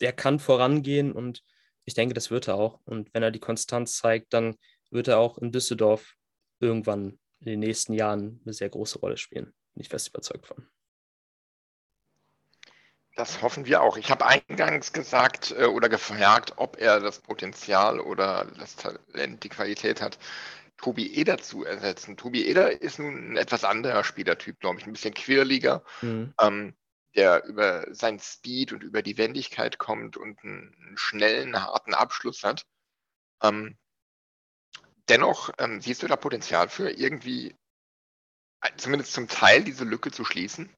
er 0.01 0.13
kann 0.13 0.41
vorangehen 0.41 1.13
und 1.13 1.43
ich 1.85 1.95
denke, 1.95 2.15
das 2.15 2.31
wird 2.31 2.49
er 2.49 2.57
auch. 2.57 2.81
Und 2.85 3.13
wenn 3.15 3.23
er 3.23 3.31
die 3.31 3.41
Konstanz 3.41 3.97
zeigt, 3.97 4.33
dann 4.33 4.57
wird 4.91 5.09
er 5.09 5.19
auch 5.19 5.39
in 5.39 5.53
Düsseldorf 5.53 6.15
irgendwann 6.61 7.19
in 7.41 7.47
den 7.47 7.61
nächsten 7.61 7.93
Jahren 7.93 8.41
eine 8.45 8.53
sehr 8.53 8.69
große 8.69 8.99
Rolle 9.01 9.17
spielen. 9.17 9.53
Bin 9.75 9.83
ich 9.83 9.89
fest 9.89 10.09
überzeugt 10.09 10.47
von. 10.47 10.69
Das 13.15 13.43
hoffen 13.43 13.67
wir 13.67 13.83
auch. 13.83 13.99
Ich 13.99 14.11
habe 14.11 14.25
eingangs 14.25 14.93
gesagt 14.93 15.55
äh, 15.59 15.67
oder 15.67 15.89
gefragt, 15.89 16.55
ob 16.57 16.79
er 16.79 17.01
das 17.01 17.19
Potenzial 17.19 18.01
oder 18.01 18.47
das 18.59 18.77
Talent, 18.77 19.45
die 19.45 19.51
Qualität 19.51 20.01
hat, 20.01 20.19
Tobi 20.83 21.15
Eder 21.15 21.39
zu 21.39 21.65
ersetzen. 21.65 22.17
Tobi 22.17 22.47
Eder 22.47 22.83
ist 22.83 22.99
nun 22.99 23.33
ein 23.33 23.37
etwas 23.37 23.65
anderer 23.65 24.05
Spielertyp, 24.05 24.59
glaube 24.61 24.81
ich, 24.81 24.87
ein 24.87 24.93
bisschen 24.93 25.15
quirliger, 25.15 25.85
mhm. 26.03 26.35
ähm, 26.41 26.75
der 27.15 27.45
über 27.45 27.87
sein 27.95 28.19
Speed 28.19 28.73
und 28.73 28.83
über 28.83 29.01
die 29.01 29.17
Wendigkeit 29.17 29.79
kommt 29.79 30.17
und 30.17 30.43
einen, 30.43 30.75
einen 30.75 30.99
schnellen, 30.99 31.63
harten 31.63 31.95
Abschluss 31.95 32.43
hat. 32.43 32.67
Ähm, 33.43 33.79
dennoch 35.09 35.51
ähm, 35.59 35.81
siehst 35.81 36.03
du 36.03 36.09
da 36.09 36.17
Potenzial 36.17 36.69
für 36.69 36.91
irgendwie 36.91 37.55
äh, 38.61 38.71
zumindest 38.77 39.13
zum 39.13 39.29
Teil 39.29 39.63
diese 39.63 39.85
Lücke 39.85 40.11
zu 40.11 40.25
schließen? 40.25 40.69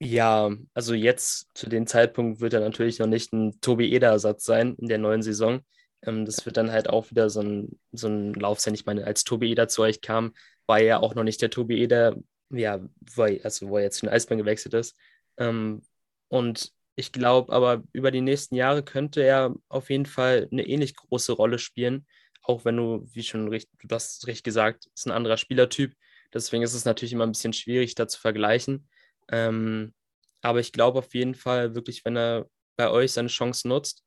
Ja, 0.00 0.50
also 0.72 0.94
jetzt 0.94 1.48
zu 1.54 1.68
dem 1.68 1.86
Zeitpunkt 1.86 2.40
wird 2.40 2.54
er 2.54 2.60
natürlich 2.60 2.98
noch 2.98 3.06
nicht 3.06 3.32
ein 3.32 3.60
Tobi 3.60 3.92
Eder-Ersatz 3.92 4.44
sein 4.44 4.74
in 4.76 4.88
der 4.88 4.98
neuen 4.98 5.22
Saison. 5.22 5.64
Ähm, 6.06 6.24
das 6.26 6.46
wird 6.46 6.56
dann 6.56 6.70
halt 6.70 6.88
auch 6.88 7.10
wieder 7.10 7.30
so 7.30 7.40
ein, 7.40 7.78
so 7.92 8.08
ein 8.08 8.34
Lauf 8.34 8.60
sein. 8.60 8.74
Ich 8.74 8.86
meine, 8.86 9.04
als 9.06 9.24
Tobi 9.24 9.50
Eder 9.50 9.68
zu 9.68 9.82
euch 9.82 10.00
kam, 10.00 10.34
war 10.66 10.80
er 10.80 11.02
auch 11.02 11.14
noch 11.14 11.24
nicht 11.24 11.42
der 11.42 11.50
Tobi 11.50 11.80
Eder, 11.82 12.16
ja, 12.50 12.80
wo 13.14 13.24
er, 13.24 13.44
also 13.44 13.68
wo 13.68 13.78
er 13.78 13.84
jetzt 13.84 13.98
zu 13.98 14.06
den 14.06 14.12
Eisbären 14.12 14.38
gewechselt 14.38 14.74
ist. 14.74 14.96
Ähm, 15.38 15.82
und 16.28 16.72
ich 16.96 17.12
glaube 17.12 17.52
aber, 17.52 17.82
über 17.92 18.10
die 18.10 18.20
nächsten 18.20 18.54
Jahre 18.54 18.82
könnte 18.82 19.22
er 19.22 19.54
auf 19.68 19.90
jeden 19.90 20.06
Fall 20.06 20.48
eine 20.52 20.66
ähnlich 20.66 20.94
große 20.96 21.32
Rolle 21.32 21.58
spielen. 21.58 22.06
Auch 22.42 22.64
wenn 22.64 22.76
du, 22.76 23.06
wie 23.12 23.22
schon 23.22 23.48
richtig, 23.48 23.78
du 23.82 23.94
hast 23.94 24.26
richtig 24.26 24.44
gesagt, 24.44 24.86
ist 24.94 25.06
ein 25.06 25.12
anderer 25.12 25.36
Spielertyp. 25.36 25.94
Deswegen 26.32 26.62
ist 26.62 26.74
es 26.74 26.84
natürlich 26.84 27.12
immer 27.12 27.26
ein 27.26 27.32
bisschen 27.32 27.52
schwierig, 27.52 27.94
da 27.94 28.06
zu 28.06 28.20
vergleichen. 28.20 28.88
Ähm, 29.30 29.94
aber 30.42 30.60
ich 30.60 30.72
glaube 30.72 30.98
auf 30.98 31.14
jeden 31.14 31.34
Fall 31.34 31.74
wirklich, 31.74 32.04
wenn 32.04 32.16
er 32.16 32.48
bei 32.76 32.90
euch 32.90 33.12
seine 33.12 33.28
Chance 33.28 33.66
nutzt, 33.68 34.04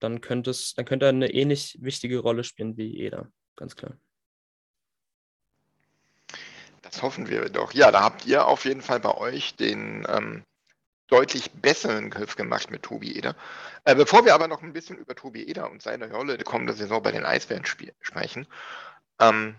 dann 0.00 0.20
könnte, 0.20 0.50
es, 0.50 0.74
dann 0.74 0.84
könnte 0.84 1.06
er 1.06 1.10
eine 1.10 1.32
ähnlich 1.32 1.78
wichtige 1.80 2.18
Rolle 2.18 2.44
spielen 2.44 2.76
wie 2.76 2.98
Eder, 2.98 3.30
ganz 3.56 3.76
klar. 3.76 3.96
Das 6.82 7.02
hoffen 7.02 7.28
wir 7.28 7.48
doch. 7.50 7.72
Ja, 7.72 7.92
da 7.92 8.02
habt 8.02 8.26
ihr 8.26 8.46
auf 8.46 8.64
jeden 8.64 8.82
Fall 8.82 8.98
bei 8.98 9.14
euch 9.14 9.54
den 9.54 10.04
ähm, 10.08 10.44
deutlich 11.06 11.50
besseren 11.52 12.10
Griff 12.10 12.36
gemacht 12.36 12.70
mit 12.70 12.82
Tobi 12.82 13.16
Eder. 13.16 13.36
Äh, 13.84 13.94
bevor 13.94 14.24
wir 14.24 14.34
aber 14.34 14.48
noch 14.48 14.62
ein 14.62 14.72
bisschen 14.72 14.96
über 14.96 15.14
Tobi 15.14 15.44
Eder 15.44 15.70
und 15.70 15.82
seine 15.82 16.10
Rolle 16.10 16.36
der 16.36 16.44
kommenden 16.44 16.76
Saison 16.76 17.02
bei 17.02 17.12
den 17.12 17.24
Eisbären 17.24 17.64
sprechen, 17.64 18.46
ähm, 19.18 19.56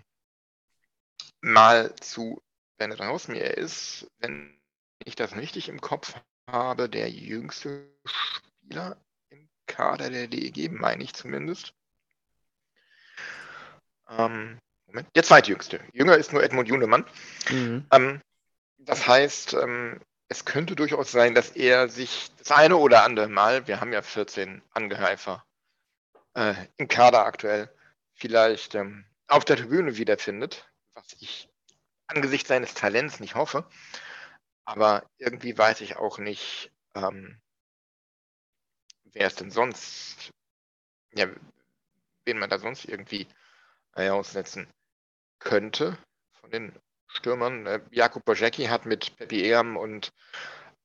mal 1.41 1.95
zu 1.95 2.41
Bennett 2.77 2.99
Hausmir. 2.99 3.41
Er 3.41 3.57
ist, 3.57 4.09
wenn 4.19 4.59
ich 5.03 5.15
das 5.15 5.35
richtig 5.35 5.69
im 5.69 5.81
Kopf 5.81 6.15
habe, 6.47 6.89
der 6.89 7.09
jüngste 7.09 7.87
Spieler 8.05 8.97
Kader 9.71 10.09
der 10.09 10.27
DEG, 10.27 10.71
meine 10.71 11.03
ich 11.03 11.13
zumindest. 11.13 11.73
Ähm, 14.09 14.59
Moment, 14.87 15.07
der 15.15 15.23
zweitjüngste. 15.23 15.79
Jünger 15.93 16.17
ist 16.17 16.33
nur 16.33 16.43
Edmund 16.43 16.67
Junemann. 16.67 17.05
Mhm. 17.49 17.85
Ähm, 17.91 18.21
das 18.77 19.07
heißt, 19.07 19.53
ähm, 19.53 20.01
es 20.27 20.45
könnte 20.45 20.75
durchaus 20.75 21.11
sein, 21.11 21.33
dass 21.33 21.51
er 21.51 21.87
sich 21.87 22.31
das 22.37 22.51
eine 22.51 22.77
oder 22.77 23.03
andere 23.03 23.29
Mal, 23.29 23.67
wir 23.67 23.79
haben 23.79 23.93
ja 23.93 24.01
14 24.01 24.61
Angreifer 24.73 25.45
äh, 26.33 26.53
im 26.77 26.87
Kader 26.87 27.25
aktuell, 27.25 27.69
vielleicht 28.15 28.75
ähm, 28.75 29.05
auf 29.27 29.45
der 29.45 29.57
Tribüne 29.57 29.97
wiederfindet, 29.97 30.69
was 30.93 31.05
ich 31.19 31.49
angesichts 32.07 32.49
seines 32.49 32.73
Talents 32.73 33.19
nicht 33.19 33.35
hoffe. 33.35 33.65
Aber 34.65 35.03
irgendwie 35.17 35.57
weiß 35.57 35.81
ich 35.81 35.95
auch 35.95 36.17
nicht, 36.17 36.71
ähm, 36.95 37.39
wer 39.13 39.27
es 39.27 39.35
denn 39.35 39.51
sonst, 39.51 40.31
ja, 41.13 41.27
wen 42.25 42.39
man 42.39 42.49
da 42.49 42.59
sonst 42.59 42.85
irgendwie 42.85 43.27
äh, 43.95 44.09
aussetzen 44.09 44.67
könnte 45.39 45.97
von 46.39 46.51
den 46.51 46.73
Stürmern. 47.07 47.65
Äh, 47.65 47.81
Jakub 47.91 48.25
Bojecki 48.25 48.65
hat 48.65 48.85
mit 48.85 49.15
Pepi 49.17 49.43
Eam 49.43 49.77
und 49.77 50.11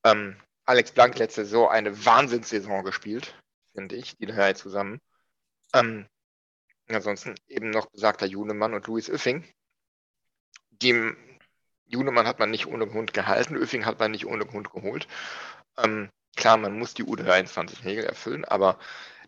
ähm, 0.04 0.36
Alex 0.64 0.92
Blank 0.92 1.18
letzte 1.18 1.44
Saison 1.44 1.68
eine 1.68 2.04
Wahnsinnssaison 2.04 2.84
gespielt, 2.84 3.34
finde 3.72 3.96
ich, 3.96 4.16
die 4.16 4.26
drei 4.26 4.52
zusammen. 4.54 5.00
Ähm, 5.72 6.06
ansonsten 6.88 7.34
eben 7.48 7.70
noch 7.70 7.86
besagter 7.86 8.26
Junemann 8.26 8.74
und 8.74 8.86
Luis 8.86 9.10
Öffing, 9.10 9.44
die 10.70 11.12
Junemann 11.86 12.26
hat 12.26 12.38
man 12.38 12.50
nicht 12.50 12.66
ohne 12.66 12.86
Grund 12.86 13.12
gehalten, 13.12 13.56
Öfing 13.56 13.86
hat 13.86 13.98
man 13.98 14.10
nicht 14.10 14.26
ohne 14.26 14.44
Grund 14.44 14.70
geholt. 14.72 15.06
Ähm, 15.78 16.10
klar, 16.36 16.56
man 16.56 16.78
muss 16.78 16.94
die 16.94 17.04
U23-Regel 17.04 18.04
erfüllen, 18.04 18.44
aber 18.44 18.78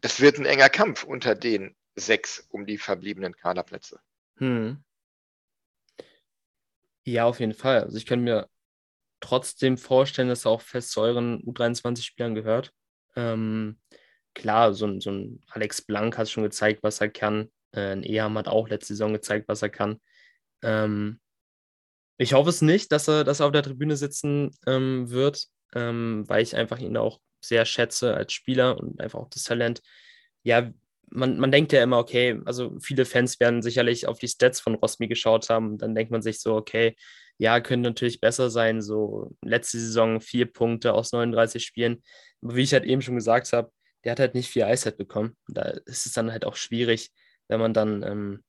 das 0.00 0.20
wird 0.20 0.38
ein 0.38 0.46
enger 0.46 0.68
Kampf 0.68 1.04
unter 1.04 1.34
den 1.34 1.74
sechs 1.96 2.46
um 2.50 2.66
die 2.66 2.78
verbliebenen 2.78 3.34
Kaderplätze. 3.34 4.00
Hm. 4.36 4.84
Ja, 7.04 7.24
auf 7.24 7.40
jeden 7.40 7.54
Fall. 7.54 7.82
Also 7.82 7.96
ich 7.96 8.06
könnte 8.06 8.24
mir 8.24 8.48
trotzdem 9.20 9.78
vorstellen, 9.78 10.28
dass 10.28 10.44
er 10.44 10.52
auch 10.52 10.60
fest 10.60 10.92
zu 10.92 11.00
euren 11.00 11.42
U23-Spielern 11.42 12.34
gehört. 12.34 12.72
Ähm, 13.16 13.80
klar, 14.34 14.74
so 14.74 14.86
ein, 14.86 15.00
so 15.00 15.10
ein 15.10 15.42
Alex 15.48 15.82
Blank 15.82 16.18
hat 16.18 16.30
schon 16.30 16.44
gezeigt, 16.44 16.82
was 16.82 17.00
er 17.00 17.08
kann. 17.08 17.50
Äh, 17.72 17.92
ein 17.92 18.02
Eham 18.02 18.38
hat 18.38 18.46
auch 18.48 18.68
letzte 18.68 18.94
Saison 18.94 19.12
gezeigt, 19.12 19.48
was 19.48 19.62
er 19.62 19.70
kann. 19.70 20.00
Ähm, 20.62 21.20
ich 22.18 22.34
hoffe 22.34 22.50
es 22.50 22.62
nicht, 22.62 22.92
dass 22.92 23.08
er, 23.08 23.24
dass 23.24 23.40
er 23.40 23.46
auf 23.46 23.52
der 23.52 23.62
Tribüne 23.62 23.96
sitzen 23.96 24.50
ähm, 24.66 25.10
wird, 25.10 25.48
ähm, 25.74 26.24
weil 26.26 26.42
ich 26.42 26.56
einfach 26.56 26.78
ihn 26.78 26.96
auch 26.96 27.20
sehr 27.40 27.64
schätze 27.64 28.14
als 28.14 28.32
Spieler 28.32 28.78
und 28.78 29.00
einfach 29.00 29.18
auch 29.18 29.30
das 29.30 29.44
Talent. 29.44 29.82
Ja, 30.42 30.70
man, 31.10 31.38
man 31.38 31.52
denkt 31.52 31.72
ja 31.72 31.82
immer, 31.82 31.98
okay, 31.98 32.40
also 32.44 32.78
viele 32.80 33.04
Fans 33.04 33.40
werden 33.40 33.62
sicherlich 33.62 34.06
auf 34.06 34.18
die 34.18 34.28
Stats 34.28 34.60
von 34.60 34.74
Rosmi 34.74 35.08
geschaut 35.08 35.48
haben 35.48 35.72
und 35.72 35.82
dann 35.82 35.94
denkt 35.94 36.10
man 36.10 36.22
sich 36.22 36.40
so, 36.40 36.56
okay, 36.56 36.96
ja, 37.38 37.60
könnte 37.60 37.88
natürlich 37.88 38.20
besser 38.20 38.50
sein, 38.50 38.82
so 38.82 39.36
letzte 39.42 39.78
Saison 39.78 40.20
vier 40.20 40.46
Punkte 40.52 40.92
aus 40.92 41.12
39 41.12 41.64
Spielen. 41.64 42.02
Aber 42.42 42.56
wie 42.56 42.62
ich 42.62 42.72
halt 42.72 42.84
eben 42.84 43.00
schon 43.00 43.14
gesagt 43.14 43.52
habe, 43.52 43.72
der 44.04 44.12
hat 44.12 44.20
halt 44.20 44.34
nicht 44.34 44.50
viel 44.50 44.64
Eiszeit 44.64 44.96
bekommen. 44.96 45.36
Da 45.48 45.62
ist 45.86 46.06
es 46.06 46.12
dann 46.12 46.32
halt 46.32 46.44
auch 46.44 46.56
schwierig, 46.56 47.12
wenn 47.48 47.60
man 47.60 47.72
dann, 47.72 48.02
ähm, 48.02 48.44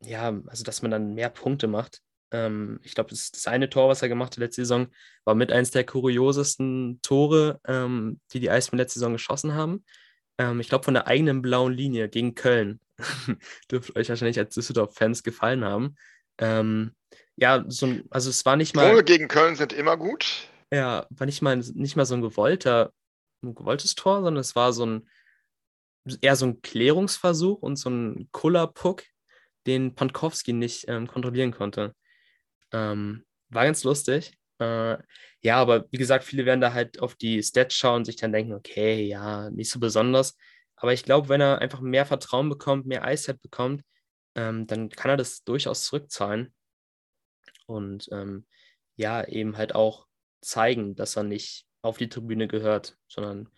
ja, 0.00 0.38
also 0.46 0.62
dass 0.62 0.82
man 0.82 0.90
dann 0.90 1.14
mehr 1.14 1.30
Punkte 1.30 1.68
macht. 1.68 2.00
Ähm, 2.30 2.80
ich 2.82 2.94
glaube, 2.94 3.10
das, 3.10 3.30
das, 3.30 3.46
eine 3.46 3.70
Tor, 3.70 3.88
was 3.88 4.02
er 4.02 4.08
gemacht 4.08 4.32
hat 4.32 4.38
letzte 4.38 4.62
Saison, 4.62 4.88
war 5.24 5.34
mit 5.34 5.52
eines 5.52 5.70
der 5.70 5.84
kuriosesten 5.84 7.00
Tore, 7.02 7.60
ähm, 7.66 8.20
die 8.32 8.40
die 8.40 8.50
Eisbären 8.50 8.78
letzte 8.78 8.98
Saison 8.98 9.12
geschossen 9.12 9.54
haben. 9.54 9.84
Ähm, 10.38 10.60
ich 10.60 10.68
glaube, 10.68 10.84
von 10.84 10.94
der 10.94 11.06
eigenen 11.06 11.42
blauen 11.42 11.72
Linie 11.72 12.08
gegen 12.08 12.34
Köln. 12.34 12.80
Dürfte 13.70 13.96
euch 13.96 14.08
wahrscheinlich 14.08 14.38
als 14.38 14.54
Düsseldorf-Fans 14.54 15.22
gefallen 15.22 15.64
haben. 15.64 15.96
Ähm, 16.38 16.92
ja, 17.36 17.64
so 17.68 17.86
ein, 17.86 18.04
also 18.10 18.30
es 18.30 18.44
war 18.44 18.56
nicht 18.56 18.74
mal. 18.74 18.90
Tore 18.90 19.04
gegen 19.04 19.28
Köln 19.28 19.56
sind 19.56 19.72
immer 19.72 19.96
gut. 19.96 20.48
Ja, 20.72 21.06
war 21.10 21.26
nicht 21.26 21.42
mal, 21.42 21.56
nicht 21.56 21.96
mal 21.96 22.06
so 22.06 22.14
ein 22.14 22.22
gewollter, 22.22 22.92
ein 23.42 23.54
gewolltes 23.54 23.94
Tor, 23.94 24.22
sondern 24.22 24.40
es 24.40 24.56
war 24.56 24.72
so 24.72 24.86
ein 24.86 25.08
eher 26.20 26.36
so 26.36 26.46
ein 26.46 26.60
Klärungsversuch 26.60 27.62
und 27.62 27.76
so 27.76 27.90
ein 27.90 28.28
Kullerpuck, 28.32 29.04
den 29.66 29.94
Pankowski 29.94 30.52
nicht 30.52 30.86
ähm, 30.88 31.06
kontrollieren 31.06 31.52
konnte. 31.52 31.94
Ähm, 32.72 33.24
war 33.50 33.64
ganz 33.64 33.84
lustig. 33.84 34.36
Äh, 34.58 34.98
ja, 35.42 35.56
aber 35.56 35.86
wie 35.90 35.98
gesagt, 35.98 36.24
viele 36.24 36.46
werden 36.46 36.60
da 36.60 36.72
halt 36.72 37.00
auf 37.00 37.14
die 37.16 37.42
Stats 37.42 37.74
schauen 37.74 37.98
und 37.98 38.04
sich 38.06 38.16
dann 38.16 38.32
denken, 38.32 38.54
okay, 38.54 39.04
ja, 39.04 39.50
nicht 39.50 39.70
so 39.70 39.78
besonders. 39.78 40.36
Aber 40.76 40.92
ich 40.92 41.04
glaube, 41.04 41.28
wenn 41.28 41.40
er 41.40 41.58
einfach 41.60 41.80
mehr 41.80 42.06
Vertrauen 42.06 42.48
bekommt, 42.48 42.86
mehr 42.86 43.04
Eiszeit 43.04 43.40
bekommt, 43.42 43.82
ähm, 44.34 44.66
dann 44.66 44.88
kann 44.88 45.10
er 45.10 45.16
das 45.16 45.44
durchaus 45.44 45.84
zurückzahlen. 45.84 46.52
Und 47.66 48.08
ähm, 48.12 48.46
ja, 48.96 49.26
eben 49.26 49.56
halt 49.56 49.74
auch 49.74 50.06
zeigen, 50.40 50.94
dass 50.94 51.16
er 51.16 51.24
nicht 51.24 51.66
auf 51.82 51.98
die 51.98 52.08
Tribüne 52.08 52.48
gehört, 52.48 52.96
sondern 53.08 53.48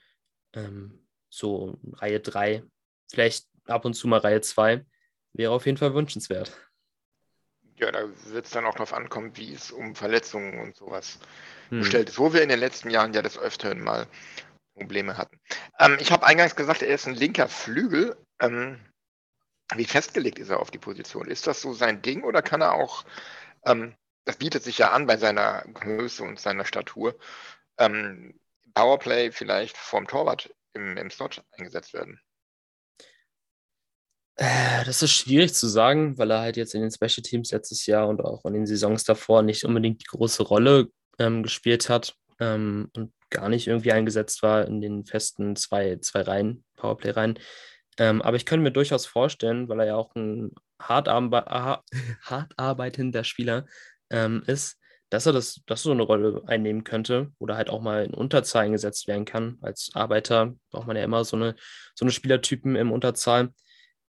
ähm, 0.54 1.06
so 1.28 1.78
Reihe 1.92 2.20
3, 2.20 2.62
vielleicht 3.10 3.48
ab 3.66 3.84
und 3.84 3.94
zu 3.94 4.08
mal 4.08 4.20
Reihe 4.20 4.40
2, 4.40 4.84
wäre 5.32 5.52
auf 5.52 5.66
jeden 5.66 5.78
Fall 5.78 5.94
wünschenswert. 5.94 6.56
Ja, 7.76 7.92
da 7.92 8.09
wird 8.26 8.47
es 8.47 8.52
dann 8.52 8.64
auch 8.64 8.75
darauf 8.75 8.95
ankommen, 8.95 9.37
wie 9.37 9.52
es 9.52 9.71
um 9.71 9.95
Verletzungen 9.95 10.61
und 10.61 10.76
sowas 10.76 11.18
hm. 11.68 11.80
bestellt 11.80 12.09
ist. 12.09 12.18
Wo 12.18 12.33
wir 12.33 12.42
in 12.42 12.49
den 12.49 12.61
letzten 12.61 12.90
Jahren 12.90 13.12
ja 13.12 13.23
des 13.23 13.38
Öfteren 13.38 13.83
mal 13.83 14.06
Probleme 14.75 15.16
hatten. 15.16 15.40
Ähm, 15.78 15.97
ich 16.00 16.12
habe 16.12 16.26
eingangs 16.26 16.54
gesagt, 16.54 16.83
er 16.83 16.95
ist 16.95 17.06
ein 17.06 17.14
linker 17.14 17.49
Flügel. 17.49 18.16
Ähm, 18.40 18.78
wie 19.75 19.85
festgelegt 19.85 20.38
ist 20.38 20.50
er 20.50 20.61
auf 20.61 20.71
die 20.71 20.78
Position? 20.78 21.28
Ist 21.28 21.47
das 21.47 21.61
so 21.61 21.73
sein 21.73 22.02
Ding 22.02 22.23
oder 22.23 22.42
kann 22.42 22.61
er 22.61 22.75
auch, 22.75 23.04
ähm, 23.64 23.95
das 24.25 24.37
bietet 24.37 24.62
sich 24.62 24.78
ja 24.78 24.92
an 24.92 25.06
bei 25.06 25.16
seiner 25.16 25.62
Größe 25.73 26.23
und 26.23 26.38
seiner 26.38 26.64
Statur, 26.64 27.18
ähm, 27.78 28.38
Powerplay 28.75 29.33
vielleicht 29.33 29.76
vom 29.76 30.06
Torwart 30.06 30.54
im, 30.75 30.97
im 30.97 31.11
Slot 31.11 31.42
eingesetzt 31.52 31.95
werden? 31.95 32.21
Äh, 34.37 34.85
das 34.85 35.02
ist 35.02 35.12
schwierig 35.12 35.55
zu 35.55 35.66
sagen, 35.66 36.19
weil 36.19 36.31
er 36.31 36.40
halt 36.40 36.57
jetzt 36.57 36.75
in 36.75 36.83
den 36.83 36.90
Special 36.90 37.23
Teams 37.23 37.50
letztes 37.52 37.87
Jahr 37.87 38.09
und 38.09 38.21
auch 38.23 38.45
in 38.45 38.52
den 38.52 38.66
Saisons 38.66 39.05
davor 39.05 39.43
nicht 39.43 39.64
unbedingt 39.64 40.02
die 40.02 40.07
große 40.07 40.43
Rolle 40.43 40.88
ähm, 41.19 41.43
gespielt 41.43 41.88
hat 41.88 42.14
ähm, 42.38 42.90
und 42.95 43.12
gar 43.31 43.49
nicht 43.49 43.66
irgendwie 43.66 43.93
eingesetzt 43.93 44.43
war 44.43 44.66
in 44.66 44.81
den 44.81 45.05
festen 45.07 45.57
zwei, 45.57 45.97
zwei 46.00 46.21
Reihen, 46.21 46.64
Powerplay-Reihen. 46.76 47.38
Ähm, 47.99 48.21
aber 48.23 48.37
ich 48.37 48.45
könnte 48.45 48.62
mir 48.62 48.73
durchaus 48.73 49.07
vorstellen, 49.07 49.69
weil 49.69 49.81
er 49.81 49.87
ja 49.87 49.97
auch 49.97 50.14
ein 50.14 50.52
hart, 50.81 51.09
arbe 51.09 51.45
hart 52.23 52.52
arbeitender 52.59 53.25
Spieler 53.25 53.64
ähm, 54.11 54.43
ist, 54.47 54.78
dass 55.09 55.25
er 55.25 55.33
das, 55.33 55.62
das 55.66 55.83
so 55.83 55.93
eine 55.93 56.02
Rolle 56.02 56.43
einnehmen 56.47 56.85
könnte 56.85 57.33
oder 57.38 57.57
halt 57.57 57.71
auch 57.71 57.81
mal 57.81 58.05
in 58.05 58.12
Unterzahl 58.12 58.64
eingesetzt 58.64 59.09
werden 59.09 59.25
kann. 59.25 59.57
Als 59.62 59.90
Arbeiter 59.95 60.55
braucht 60.71 60.87
man 60.87 60.97
ja 60.97 61.05
immer 61.05 61.25
so 61.25 61.37
eine, 61.37 61.55
so 61.95 62.05
eine 62.05 62.12
Spielertypen 62.12 62.76
im 62.76 62.93
Unterzahl 62.93 63.55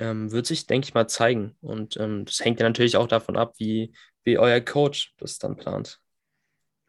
ähm, 0.00 0.33
wird 0.33 0.47
sich, 0.47 0.66
denke 0.66 0.87
ich 0.87 0.95
mal, 0.95 1.07
zeigen. 1.07 1.57
Und 1.61 1.97
ähm, 1.99 2.25
das 2.25 2.40
hängt 2.40 2.59
ja 2.59 2.66
natürlich 2.66 2.97
auch 2.97 3.07
davon 3.07 3.37
ab, 3.37 3.54
wie, 3.59 3.95
wie 4.25 4.38
euer 4.38 4.61
Coach 4.61 5.14
das 5.19 5.38
dann 5.38 5.57
plant. 5.57 6.00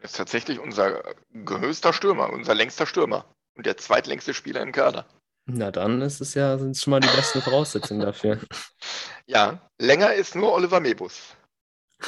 Das 0.01 0.11
ist 0.11 0.17
tatsächlich 0.17 0.59
unser 0.59 1.03
größter 1.45 1.93
Stürmer, 1.93 2.31
unser 2.33 2.55
längster 2.55 2.87
Stürmer 2.87 3.25
und 3.55 3.65
der 3.65 3.77
zweitlängste 3.77 4.33
Spieler 4.33 4.61
im 4.61 4.71
Kader. 4.71 5.05
Na 5.45 5.69
dann 5.69 6.01
ist 6.01 6.21
es 6.21 6.33
ja, 6.33 6.57
sind 6.57 6.77
schon 6.77 6.91
mal 6.91 6.99
die 6.99 7.15
besten 7.15 7.41
Voraussetzungen 7.41 8.01
dafür. 8.01 8.39
Ja, 9.27 9.61
länger 9.77 10.13
ist 10.15 10.35
nur 10.35 10.51
Oliver 10.51 10.79
Mebus. 10.79 11.37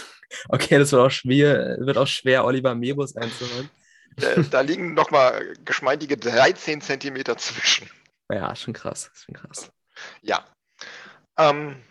Okay, 0.50 0.80
das 0.80 0.92
wird 0.92 1.02
auch 1.02 1.12
schwer, 1.12 1.78
wird 1.80 1.96
auch 1.98 2.08
schwer 2.08 2.44
Oliver 2.44 2.74
Mebus 2.74 3.16
einzuholen. 3.16 3.70
Da, 4.18 4.36
da 4.42 4.62
liegen 4.62 4.96
nochmal 4.96 5.54
geschmeidige 5.64 6.18
13 6.18 6.82
Zentimeter 6.82 7.38
zwischen. 7.38 7.88
Ja, 8.30 8.56
schon 8.56 8.74
krass, 8.74 9.12
schon 9.14 9.36
krass. 9.36 9.72
Ja, 10.22 10.44
ähm, 11.38 11.82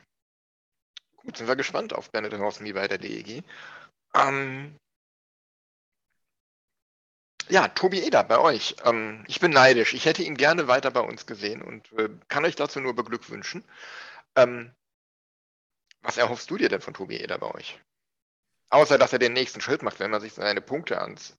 gut, 1.17 1.37
sind 1.37 1.49
wir 1.49 1.57
gespannt 1.57 1.93
auf 1.95 2.11
Bennett 2.11 2.33
Horsmi 2.35 2.73
bei 2.73 2.89
der 2.89 2.99
DEG. 2.99 3.43
Ähm, 4.15 4.79
ja, 7.49 7.69
Tobi 7.69 8.01
Eder 8.01 8.25
bei 8.25 8.39
euch. 8.39 8.77
Ähm, 8.85 9.25
ich 9.29 9.41
bin 9.41 9.51
neidisch. 9.53 9.95
Ich 9.95 10.07
hätte 10.07 10.23
ihn 10.23 10.37
gerne 10.37 10.69
weiter 10.69 10.91
bei 10.91 11.01
uns 11.01 11.27
gesehen 11.27 11.63
und 11.63 11.93
äh, 11.93 12.09
kann 12.29 12.45
euch 12.45 12.57
dazu 12.57 12.81
nur 12.81 12.95
beglückwünschen. 12.95 13.65
Ähm, 14.37 14.73
was 16.03 16.17
erhoffst 16.17 16.51
du 16.51 16.57
dir 16.57 16.69
denn 16.69 16.81
von 16.81 16.95
Tobi 16.95 17.17
Eder 17.19 17.39
bei 17.39 17.53
euch? 17.55 17.79
Außer, 18.71 18.99
dass 18.99 19.13
er 19.13 19.19
den 19.19 19.35
nächsten 19.35 19.61
Schritt 19.61 19.83
macht, 19.83 20.01
wenn 20.01 20.11
man 20.11 20.21
sich 20.21 20.33
seine 20.33 20.61
Punkte 20.61 21.01
ans, 21.01 21.37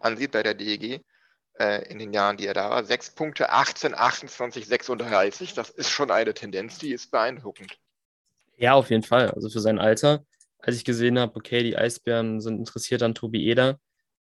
ansieht 0.00 0.32
bei 0.32 0.42
der 0.42 0.54
DEG 0.54 1.02
äh, 1.58 1.90
in 1.90 1.98
den 1.98 2.12
Jahren, 2.12 2.36
die 2.36 2.46
er 2.46 2.54
da 2.54 2.70
war. 2.70 2.84
Sechs 2.84 3.10
Punkte, 3.10 3.50
18, 3.50 3.94
28, 3.94 4.66
36. 4.66 5.54
Das 5.54 5.70
ist 5.70 5.90
schon 5.90 6.10
eine 6.10 6.34
Tendenz, 6.34 6.78
die 6.78 6.92
ist 6.92 7.10
beeindruckend. 7.10 7.78
Ja, 8.56 8.74
auf 8.74 8.90
jeden 8.90 9.02
Fall. 9.02 9.30
Also 9.30 9.48
für 9.50 9.60
sein 9.60 9.78
Alter, 9.78 10.24
als 10.58 10.76
ich 10.76 10.84
gesehen 10.84 11.18
habe, 11.18 11.36
okay, 11.36 11.62
die 11.62 11.76
Eisbären 11.76 12.40
sind 12.40 12.58
interessiert 12.58 13.02
an 13.02 13.14
Tobi 13.14 13.46
Eder, 13.46 13.78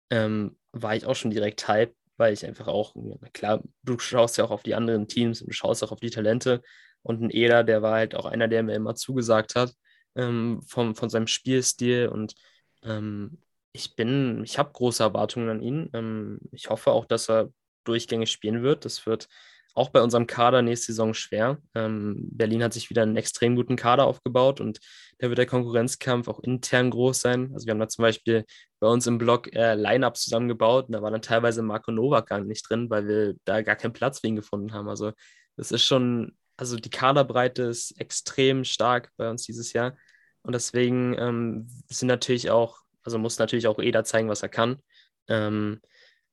ähm, 0.10 0.58
war 0.72 0.96
ich 0.96 1.06
auch 1.06 1.16
schon 1.16 1.32
direkt 1.32 1.68
hype, 1.68 1.96
weil 2.18 2.34
ich 2.34 2.46
einfach 2.46 2.68
auch, 2.68 2.96
klar, 3.34 3.62
du 3.84 3.98
schaust 4.00 4.38
ja 4.38 4.44
auch 4.46 4.52
auf 4.52 4.64
die 4.64 4.76
anderen 4.76 5.08
Teams 5.08 5.42
und 5.42 5.48
du 5.48 5.54
schaust 5.54 5.84
auch 5.84 5.92
auf 5.92 6.00
die 6.00 6.10
Talente. 6.10 6.62
Und 7.04 7.22
ein 7.22 7.30
Eder, 7.30 7.64
der 7.64 7.82
war 7.82 7.94
halt 7.94 8.16
auch 8.16 8.26
einer, 8.26 8.48
der 8.48 8.64
mir 8.64 8.76
immer 8.76 8.96
zugesagt 8.96 9.56
hat, 9.56 9.74
ähm, 10.16 10.62
vom, 10.68 10.96
von 10.96 11.10
seinem 11.10 11.28
Spielstil 11.28 12.08
und 12.08 12.36
ähm, 12.84 13.40
ich 13.78 13.96
bin, 13.96 14.44
ich 14.44 14.58
habe 14.58 14.72
große 14.74 15.04
Erwartungen 15.04 15.50
an 15.50 15.62
ihn. 15.62 15.90
Ähm, 15.94 16.40
ich 16.52 16.70
hoffe 16.70 16.92
auch, 16.92 17.06
dass 17.06 17.30
er 17.30 17.52
durchgängig 17.84 18.32
spielen 18.32 18.64
wird. 18.64 18.86
Das 18.86 19.06
wird 19.06 19.28
auch 19.76 19.90
bei 19.90 20.02
unserem 20.02 20.26
Kader 20.26 20.64
nächste 20.64 20.88
Saison 20.88 21.14
schwer. 21.14 21.60
Ähm, 21.76 22.28
Berlin 22.32 22.64
hat 22.64 22.74
sich 22.74 22.90
wieder 22.90 23.04
einen 23.04 23.16
extrem 23.16 23.56
guten 23.56 23.76
Kader 23.76 24.06
aufgebaut 24.06 24.60
und 24.60 24.80
da 25.20 25.30
wird 25.30 25.38
der 25.38 25.46
Konkurrenzkampf 25.46 26.28
auch 26.28 26.40
intern 26.40 26.90
groß 26.90 27.20
sein. 27.20 27.52
Also 27.54 27.68
wir 27.68 27.72
haben 27.72 27.80
da 27.80 27.88
zum 27.88 28.02
Beispiel 28.02 28.46
bei 28.80 28.88
uns 28.88 29.06
im 29.06 29.20
Blog 29.20 29.54
äh, 29.56 29.76
Line-Up 29.76 30.18
zusammengebaut 30.18 30.88
und 30.88 30.94
da 30.94 31.04
war 31.04 31.12
dann 31.12 31.22
teilweise 31.22 31.62
Marco 31.62 31.92
Novak 31.92 32.28
gar 32.30 32.40
nicht 32.40 32.68
drin, 32.68 32.90
weil 32.90 33.08
wir 33.08 33.36
da 33.46 33.62
gar 33.62 33.76
keinen 33.76 33.94
Platz 33.94 34.20
für 34.20 34.28
ihn 34.28 34.36
gefunden 34.36 34.74
haben. 34.74 34.90
Also 34.90 35.12
das 35.56 35.72
ist 35.72 35.84
schon, 35.84 36.36
also 36.58 36.78
die 36.78 36.90
Kaderbreite 36.90 37.64
ist 37.64 37.92
extrem 38.00 38.64
stark 38.64 39.12
bei 39.18 39.30
uns 39.30 39.44
dieses 39.44 39.74
Jahr. 39.74 39.96
Und 40.42 40.54
deswegen 40.54 41.16
ähm, 41.20 41.68
sind 41.88 42.08
natürlich 42.08 42.50
auch 42.50 42.87
also 43.08 43.18
muss 43.20 43.40
natürlich 43.40 43.68
auch 43.68 43.80
Eder 43.80 44.04
zeigen, 44.04 44.28
was 44.28 44.44
er 44.44 44.50
kann. 44.50 44.82
Ähm, 45.30 45.80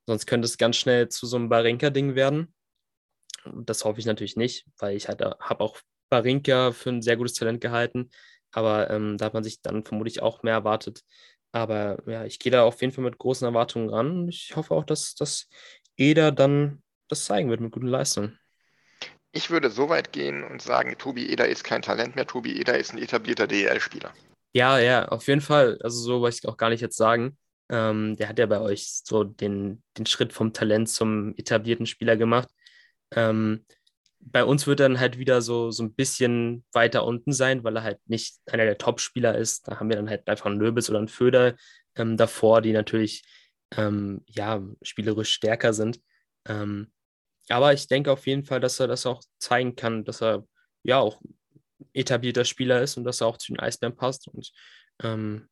sonst 0.06 0.26
könnte 0.26 0.46
es 0.46 0.58
ganz 0.58 0.74
schnell 0.74 1.08
zu 1.08 1.24
so 1.24 1.37
einem 1.37 1.48
Barinka-Ding 1.48 2.16
werden. 2.16 2.52
Das 3.44 3.84
hoffe 3.84 4.00
ich 4.00 4.06
natürlich 4.06 4.34
nicht, 4.34 4.66
weil 4.78 4.96
ich 4.96 5.06
halt, 5.06 5.20
äh, 5.20 5.30
habe 5.38 5.62
auch 5.62 5.78
Barinka 6.10 6.72
für 6.72 6.90
ein 6.90 7.00
sehr 7.00 7.16
gutes 7.16 7.34
Talent 7.34 7.60
gehalten. 7.60 8.10
Aber 8.50 8.90
ähm, 8.90 9.18
da 9.18 9.26
hat 9.26 9.34
man 9.34 9.44
sich 9.44 9.62
dann 9.62 9.84
vermutlich 9.84 10.20
auch 10.20 10.42
mehr 10.42 10.54
erwartet. 10.54 11.02
Aber 11.52 12.02
ja, 12.10 12.24
ich 12.24 12.40
gehe 12.40 12.50
da 12.50 12.64
auf 12.64 12.80
jeden 12.80 12.92
Fall 12.92 13.04
mit 13.04 13.18
großen 13.18 13.46
Erwartungen 13.46 13.88
ran. 13.88 14.28
Ich 14.28 14.56
hoffe 14.56 14.74
auch, 14.74 14.84
dass, 14.84 15.14
dass 15.14 15.48
Eder 15.96 16.32
dann 16.32 16.82
das 17.06 17.24
zeigen 17.24 17.50
wird 17.50 17.60
mit 17.60 17.70
guten 17.70 17.87
Leistungen. 17.87 18.37
Ich 19.30 19.48
würde 19.48 19.70
so 19.70 19.88
weit 19.88 20.12
gehen 20.12 20.42
und 20.42 20.60
sagen, 20.60 20.98
Tobi 20.98 21.30
Eder 21.30 21.46
ist 21.46 21.62
kein 21.62 21.82
Talent 21.82 22.16
mehr. 22.16 22.26
Tobi 22.26 22.58
Eder 22.58 22.76
ist 22.76 22.92
ein 22.92 22.98
etablierter 22.98 23.46
DEL-Spieler. 23.46 24.12
Ja, 24.57 24.79
ja, 24.79 25.07
auf 25.09 25.27
jeden 25.27 25.40
Fall. 25.40 25.79
Also 25.83 25.99
so 26.01 26.21
wollte 26.21 26.37
ich 26.40 26.49
auch 26.49 26.57
gar 26.57 26.71
nicht 26.71 26.81
jetzt 26.81 26.97
sagen. 26.97 27.37
Ähm, 27.69 28.17
der 28.17 28.29
hat 28.29 28.38
ja 28.38 28.47
bei 28.47 28.61
euch 28.61 29.01
so 29.05 29.25
den, 29.25 29.83
den 29.99 30.07
Schritt 30.07 30.33
vom 30.33 30.53
Talent 30.53 30.88
zum 30.88 31.35
etablierten 31.37 31.87
Spieler 31.87 32.17
gemacht. 32.17 32.49
Ähm, 33.12 33.67
bei 34.21 34.45
uns 34.45 34.67
wird 34.67 34.81
er 34.81 34.88
dann 34.88 35.01
halt 35.01 35.19
wieder 35.19 35.43
so, 35.43 35.71
so 35.71 35.83
ein 35.83 35.95
bisschen 35.95 36.64
weiter 36.73 37.05
unten 37.05 37.33
sein, 37.33 37.64
weil 37.64 37.77
er 37.77 37.83
halt 37.83 38.01
nicht 38.07 38.38
einer 38.47 38.64
der 38.64 38.79
Top-Spieler 38.79 39.37
ist. 39.37 39.67
Da 39.69 39.81
haben 39.81 39.88
wir 39.88 39.97
dann 39.97 40.09
halt 40.09 40.29
einfach 40.29 40.47
einen 40.47 40.61
Löbels 40.61 40.88
oder 40.88 40.99
einen 40.99 41.09
Föder 41.09 41.57
ähm, 41.97 42.17
davor, 42.17 42.62
die 42.62 42.73
natürlich 42.73 43.25
ähm, 43.77 44.25
ja, 44.29 44.62
spielerisch 44.83 45.33
stärker 45.33 45.73
sind. 45.75 46.01
Ähm, 46.47 46.93
aber 47.49 47.73
ich 47.75 47.88
denke 47.88 48.12
auf 48.12 48.27
jeden 48.27 48.45
Fall, 48.45 48.61
dass 48.61 48.81
er 48.81 48.88
das 48.88 49.07
auch 49.07 49.23
zeigen 49.38 49.77
kann, 49.77 50.05
dass 50.05 50.23
er 50.23 50.47
ja 50.85 50.99
auch 51.01 51.21
etablierter 51.92 52.44
Spieler 52.44 52.83
ist 52.83 52.97
und 52.97 53.05
dass 53.05 53.20
er 53.20 53.27
auch 53.27 53.38
zu 53.38 53.53
den 53.53 53.61
Eisbären 53.61 53.97
passt. 53.97 54.29
Und 54.29 54.53
ähm, 55.03 55.49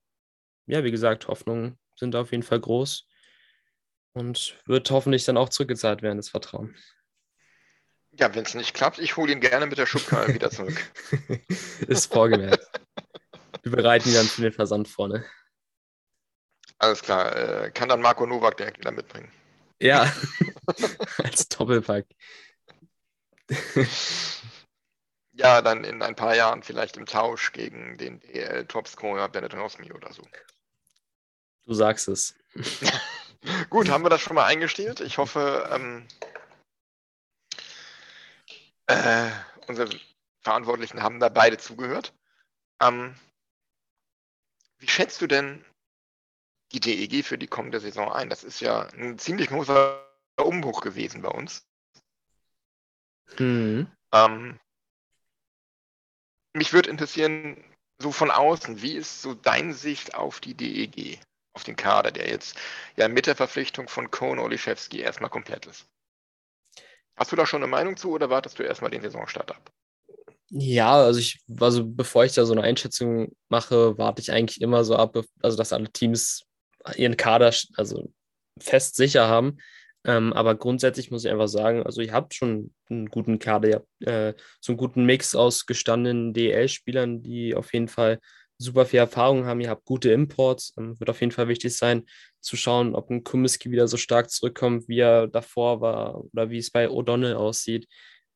ja, 0.66 0.85
wie 0.85 0.90
gesagt, 0.90 1.29
Hoffnungen 1.29 1.79
sind 1.97 2.16
auf 2.16 2.31
jeden 2.31 2.42
Fall 2.42 2.61
groß 2.61 3.09
und 4.14 4.57
wird 4.66 4.90
hoffentlich 4.90 5.25
dann 5.25 5.37
auch 5.37 5.49
zurückgezahlt 5.49 6.03
werden, 6.03 6.18
das 6.18 6.29
Vertrauen. 6.29 6.77
Ja, 8.12 8.35
wenn 8.35 8.45
es 8.45 8.55
nicht 8.55 8.75
klappt, 8.75 8.99
ich 8.99 9.16
hole 9.16 9.33
ihn 9.33 9.40
gerne 9.40 9.66
mit 9.66 9.79
der 9.79 9.87
Schubkarre 9.87 10.35
wieder 10.35 10.51
zurück. 10.51 10.79
ist 11.88 12.12
vorgemerkt. 12.12 12.66
Wir 13.62 13.73
bereiten 13.73 14.09
ihn 14.09 14.14
dann 14.14 14.27
für 14.27 14.42
den 14.42 14.53
Versand 14.53 14.88
vorne. 14.88 15.25
Alles 16.79 17.01
klar. 17.01 17.35
Äh, 17.37 17.71
kann 17.71 17.88
dann 17.88 18.03
Marco 18.03 18.27
Nowak 18.27 18.57
direkt 18.57 18.79
wieder 18.79 18.90
mitbringen. 18.90 19.33
Ja, 19.81 20.12
als 21.18 21.49
Doppelpack. 21.49 22.07
Ja, 25.33 25.62
dann 25.62 25.85
in 25.85 26.03
ein 26.03 26.14
paar 26.14 26.37
Jahren 26.37 26.62
vielleicht 26.62 26.97
im 26.97 27.07
Tausch 27.07 27.53
gegen 27.53 27.97
den 27.97 28.21
DL-Topscorer 28.21 29.29
Benetton 29.29 29.61
Osmi 29.61 29.90
oder 29.92 30.12
so. 30.12 30.23
Du 31.64 31.75
sagst 31.75 32.09
es. 32.09 32.35
Gut, 33.71 33.88
haben 33.88 34.05
wir 34.05 34.11
das 34.11 34.21
schon 34.21 34.35
mal 34.35 34.45
eingestellt? 34.45 35.01
Ich 35.01 35.18
hoffe, 35.18 35.68
ähm, 35.73 36.07
äh, 38.87 39.31
unsere 39.68 39.88
Verantwortlichen 40.40 41.03
haben 41.03 41.18
da 41.18 41.29
beide 41.29 41.57
zugehört. 41.57 42.12
Ähm, 42.81 43.14
wie 44.79 44.88
schätzt 44.88 45.21
du 45.21 45.27
denn 45.27 45.64
die 46.73 46.81
DEG 46.81 47.25
für 47.25 47.38
die 47.38 47.47
kommende 47.47 47.81
Saison 47.81 48.12
ein? 48.12 48.29
Das 48.29 48.45
ist 48.45 48.61
ja 48.61 48.83
ein 48.88 49.18
ziemlich 49.18 49.49
großer 49.49 50.05
Umbruch 50.37 50.81
gewesen 50.83 51.23
bei 51.23 51.29
uns. 51.29 51.66
Mhm. 53.38 53.90
Ähm, 54.12 54.61
mich 56.55 56.73
würde 56.73 56.91
interessieren, 56.91 57.62
so 57.99 58.12
von 58.12 58.31
außen, 58.31 58.83
wie 58.83 58.95
ist 58.95 59.23
so 59.23 59.35
deine 59.35 59.75
Sicht 59.75 60.15
auf 60.15 60.41
die 60.41 60.55
DEG, 60.55 61.21
auf 61.55 61.65
den 61.65 61.77
Kader, 61.77 62.11
der 62.11 62.29
jetzt 62.29 62.57
ja 62.97 63.09
mit 63.09 63.27
der 63.27 63.37
Verpflichtung 63.37 63.88
von 63.88 64.11
Kohn 64.11 64.38
Oliszewski 64.38 65.01
erstmal 65.01 65.31
komplett 65.31 65.67
ist? 65.67 65.87
Hast 67.17 67.31
du 67.31 67.37
da 67.37 67.47
schon 67.47 67.62
eine 67.62 67.71
Meinung 67.71 67.97
zu 67.97 68.11
oder 68.11 68.31
wartest 68.31 68.59
du 68.59 68.62
erstmal 68.62 68.91
den 68.91 69.03
Saisonstart 69.03 69.51
ab? 69.51 69.71
Ja, 70.51 70.95
also 70.97 71.19
ich, 71.19 71.41
also 71.61 71.87
bevor 71.87 72.25
ich 72.25 72.33
da 72.33 72.45
so 72.45 72.53
eine 72.53 72.62
Einschätzung 72.62 73.35
mache, 73.49 73.97
warte 73.97 74.21
ich 74.21 74.33
eigentlich 74.33 74.61
immer 74.61 74.85
so 74.85 74.97
ab, 74.97 75.17
also 75.43 75.57
dass 75.57 75.73
alle 75.73 75.91
Teams 75.91 76.45
ihren 76.97 77.17
Kader 77.17 77.55
also 77.77 78.12
fest 78.59 78.97
sicher 78.97 79.29
haben. 79.29 79.59
Ähm, 80.05 80.33
aber 80.33 80.57
grundsätzlich 80.57 81.11
muss 81.11 81.25
ich 81.25 81.31
einfach 81.31 81.49
sagen, 81.49 81.85
also 81.85 82.01
ihr 82.01 82.12
habt 82.12 82.35
schon 82.35 82.75
einen 82.91 83.07
guten 83.07 83.38
Kader, 83.38 83.69
ihr 83.69 83.75
habt 83.77 84.03
äh, 84.07 84.35
so 84.61 84.73
einen 84.73 84.79
guten 84.79 85.05
Mix 85.05 85.35
aus 85.35 85.67
gestandenen 85.67 86.33
DL-Spielern, 86.35 87.23
die 87.23 87.55
auf 87.55 87.73
jeden 87.73 87.88
Fall 87.88 88.19
super 88.59 88.87
viel 88.87 89.01
Erfahrung 89.01 89.45
haben. 89.45 89.61
Ihr 89.61 89.71
habt 89.71 89.85
gute 89.85 90.12
Imports. 90.12 90.75
Ähm, 90.79 90.99
wird 90.99 91.11
auf 91.11 91.21
jeden 91.21 91.33
Fall 91.33 91.49
wichtig 91.49 91.77
sein, 91.77 92.07
zu 92.41 92.57
schauen, 92.57 92.95
ob 92.95 93.11
ein 93.11 93.25
Kumiski 93.25 93.71
wieder 93.71 93.88
so 93.88 93.97
stark 93.97 94.31
zurückkommt, 94.31 94.88
wie 94.88 95.01
er 95.01 95.29
davor 95.29 95.81
war 95.81 96.25
oder 96.33 96.51
wie 96.51 96.59
es 96.59 96.71
bei 96.71 96.88
O'Donnell 96.88 97.35
aussieht. 97.35 97.88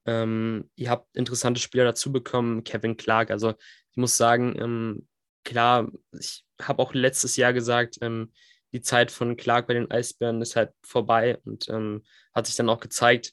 Ähm, 0.07 0.71
ihr 0.77 0.91
habt 0.91 1.17
interessante 1.17 1.61
Spieler 1.61 1.85
dazu 1.85 2.13
bekommen, 2.13 2.65
Kevin 2.65 2.97
Clark. 2.97 3.31
Also 3.31 3.55
ich 3.91 3.97
muss 3.97 4.17
sagen, 4.17 4.55
ähm, 4.61 5.09
klar, 5.45 5.91
ich 6.19 6.45
habe 6.61 6.83
auch 6.83 6.95
letztes 6.95 7.37
Jahr 7.37 7.53
gesagt, 7.53 7.99
ähm, 8.03 8.33
die 8.73 8.81
Zeit 8.81 9.11
von 9.11 9.37
Clark 9.37 9.67
bei 9.69 9.75
den 9.75 9.91
Eisbären 9.91 10.43
ist 10.43 10.57
halt 10.57 10.73
vorbei 10.83 11.39
und 11.45 11.69
ähm, 11.69 12.05
hat 12.35 12.47
sich 12.47 12.57
dann 12.57 12.69
auch 12.69 12.81
gezeigt. 12.81 13.33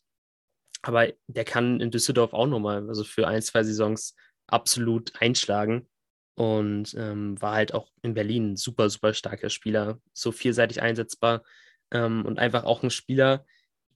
Aber 0.81 1.07
der 1.27 1.45
kann 1.45 1.79
in 1.79 1.91
Düsseldorf 1.91 2.33
auch 2.33 2.47
nochmal, 2.47 2.87
also 2.87 3.03
für 3.03 3.27
ein, 3.27 3.41
zwei 3.41 3.63
Saisons 3.63 4.15
absolut 4.47 5.13
einschlagen 5.21 5.87
und 6.35 6.93
ähm, 6.95 7.41
war 7.41 7.55
halt 7.55 7.73
auch 7.73 7.89
in 8.01 8.13
Berlin 8.13 8.51
ein 8.53 8.57
super, 8.57 8.89
super 8.89 9.13
starker 9.13 9.49
Spieler, 9.49 9.99
so 10.13 10.31
vielseitig 10.31 10.81
einsetzbar 10.81 11.43
ähm, 11.91 12.25
und 12.25 12.39
einfach 12.39 12.63
auch 12.63 12.83
ein 12.83 12.89
Spieler, 12.89 13.45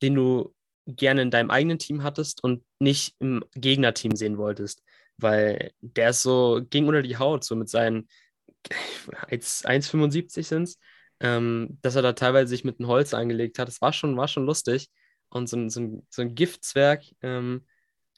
den 0.02 0.16
du 0.16 0.54
gerne 0.86 1.22
in 1.22 1.32
deinem 1.32 1.52
eigenen 1.52 1.80
Team 1.80 2.04
hattest 2.04 2.44
und 2.44 2.64
nicht 2.80 3.16
im 3.20 3.44
Gegnerteam 3.56 4.16
sehen 4.16 4.38
wolltest, 4.38 4.84
weil 5.18 5.72
der 5.82 6.12
ist 6.12 6.22
so, 6.22 6.62
ging 6.70 6.88
unter 6.88 7.02
die 7.02 7.18
Haut, 7.18 7.44
so 7.44 7.56
mit 7.56 7.70
seinen 7.70 8.08
1,75 9.30 10.44
sind 10.44 10.64
es, 10.64 10.80
ähm, 11.20 11.78
dass 11.82 11.96
er 11.96 12.02
da 12.02 12.14
teilweise 12.14 12.48
sich 12.48 12.64
mit 12.64 12.80
dem 12.80 12.88
Holz 12.88 13.14
angelegt 13.14 13.60
hat. 13.60 13.68
Das 13.68 13.82
war 13.82 13.94
schon, 13.94 14.18
war 14.18 14.28
schon 14.28 14.46
lustig. 14.46 14.90
Und 15.30 15.48
so 15.50 15.58
ein, 15.58 15.70
so 15.70 15.82
ein, 15.82 16.08
so 16.10 16.22
ein 16.22 16.36
Giftzwerg, 16.36 17.04
ähm, 17.22 17.66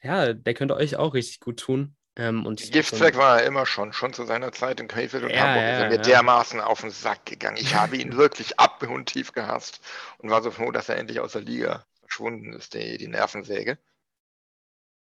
ja, 0.02 0.32
der 0.32 0.54
könnte 0.54 0.76
euch 0.76 0.96
auch 0.96 1.14
richtig 1.14 1.40
gut 1.40 1.58
tun. 1.58 1.96
Ähm, 2.16 2.44
und 2.46 2.60
Giftzwerg 2.72 3.14
so 3.14 3.20
war 3.20 3.40
er 3.40 3.46
immer 3.46 3.66
schon, 3.66 3.92
schon 3.92 4.12
zu 4.12 4.24
seiner 4.24 4.52
Zeit 4.52 4.80
in 4.80 4.88
Krefeld 4.88 5.24
und 5.24 5.30
ja, 5.30 5.40
Hamburg 5.40 5.62
ja, 5.62 5.70
ist 5.70 5.82
er 5.82 5.88
mir 5.88 5.96
ja. 5.96 6.02
dermaßen 6.02 6.60
auf 6.60 6.80
den 6.80 6.90
Sack 6.90 7.26
gegangen. 7.26 7.56
Ich 7.56 7.74
habe 7.74 7.96
ihn 7.96 8.16
wirklich 8.16 8.58
abgrundtief 8.58 9.32
gehasst 9.32 9.80
und 10.18 10.30
war 10.30 10.42
so 10.42 10.50
froh, 10.50 10.70
dass 10.70 10.88
er 10.88 10.96
endlich 10.96 11.20
aus 11.20 11.32
der 11.32 11.42
Liga 11.42 11.86
verschwunden 12.00 12.52
ist, 12.52 12.74
die, 12.74 12.98
die 12.98 13.08
Nervensäge. 13.08 13.78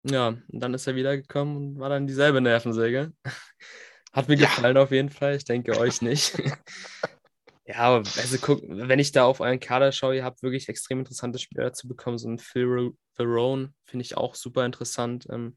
Ja, 0.02 0.28
und 0.28 0.44
dann 0.52 0.74
ist 0.74 0.86
er 0.86 0.94
wiedergekommen 0.94 1.56
und 1.56 1.80
war 1.80 1.88
dann 1.88 2.06
dieselbe 2.06 2.40
Nervensäge. 2.40 3.12
Hat 4.12 4.28
mir 4.28 4.36
gefallen 4.36 4.76
auf 4.76 4.92
jeden 4.92 5.10
Fall, 5.10 5.36
ich 5.36 5.44
denke 5.44 5.78
euch 5.78 6.00
nicht. 6.00 6.36
Ja, 7.68 7.96
also 7.96 8.38
guck, 8.40 8.62
wenn 8.68 9.00
ich 9.00 9.10
da 9.10 9.24
auf 9.24 9.40
euren 9.40 9.58
Kader 9.58 9.90
schaue, 9.90 10.16
ihr 10.16 10.24
habt 10.24 10.42
wirklich 10.42 10.68
extrem 10.68 11.00
interessante 11.00 11.38
Spieler 11.40 11.64
dazu 11.64 11.88
bekommen. 11.88 12.16
So 12.18 12.28
ein 12.28 12.38
Phil 12.38 12.92
Verone 13.14 13.72
finde 13.84 14.04
ich 14.04 14.16
auch 14.16 14.36
super 14.36 14.64
interessant. 14.64 15.26
Ähm, 15.30 15.56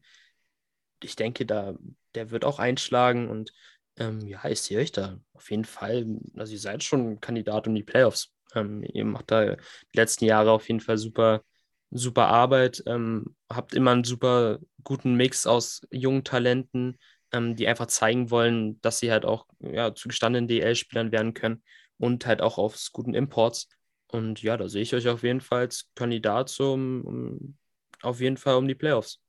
ich 1.02 1.14
denke, 1.16 1.46
da, 1.46 1.74
der 2.14 2.30
wird 2.30 2.44
auch 2.44 2.58
einschlagen 2.58 3.28
und 3.28 3.52
ja, 3.98 4.42
ich 4.48 4.62
sehe 4.62 4.78
euch 4.78 4.92
da 4.92 5.20
auf 5.34 5.50
jeden 5.50 5.66
Fall. 5.66 6.06
Also, 6.34 6.54
ihr 6.54 6.58
seid 6.58 6.82
schon 6.82 7.20
Kandidat 7.20 7.68
um 7.68 7.74
die 7.74 7.82
Playoffs. 7.82 8.32
Ähm, 8.54 8.82
ihr 8.82 9.04
macht 9.04 9.30
da 9.30 9.56
die 9.56 9.96
letzten 9.96 10.24
Jahre 10.24 10.52
auf 10.52 10.66
jeden 10.68 10.80
Fall 10.80 10.96
super, 10.96 11.42
super 11.90 12.28
Arbeit. 12.28 12.82
Ähm, 12.86 13.36
habt 13.52 13.74
immer 13.74 13.90
einen 13.90 14.04
super 14.04 14.58
guten 14.84 15.16
Mix 15.16 15.46
aus 15.46 15.82
jungen 15.90 16.24
Talenten, 16.24 16.96
die 17.32 17.68
einfach 17.68 17.86
zeigen 17.86 18.30
wollen, 18.30 18.80
dass 18.80 18.98
sie 19.00 19.12
halt 19.12 19.24
auch 19.26 19.46
ja, 19.60 19.94
zu 19.94 20.08
gestandenen 20.08 20.48
DL-Spielern 20.48 21.12
werden 21.12 21.34
können 21.34 21.62
und 22.00 22.26
halt 22.26 22.40
auch 22.40 22.58
aufs 22.58 22.92
guten 22.92 23.14
Imports. 23.14 23.68
Und 24.08 24.42
ja, 24.42 24.56
da 24.56 24.68
sehe 24.68 24.82
ich 24.82 24.94
euch 24.94 25.08
auf 25.08 25.22
jeden 25.22 25.40
Fall 25.40 25.60
als 25.60 25.88
Kandidat 25.94 26.48
zum, 26.48 27.04
um, 27.04 27.58
auf 28.02 28.20
jeden 28.20 28.38
Fall 28.38 28.56
um 28.56 28.66
die 28.66 28.74
Playoffs. 28.74 29.20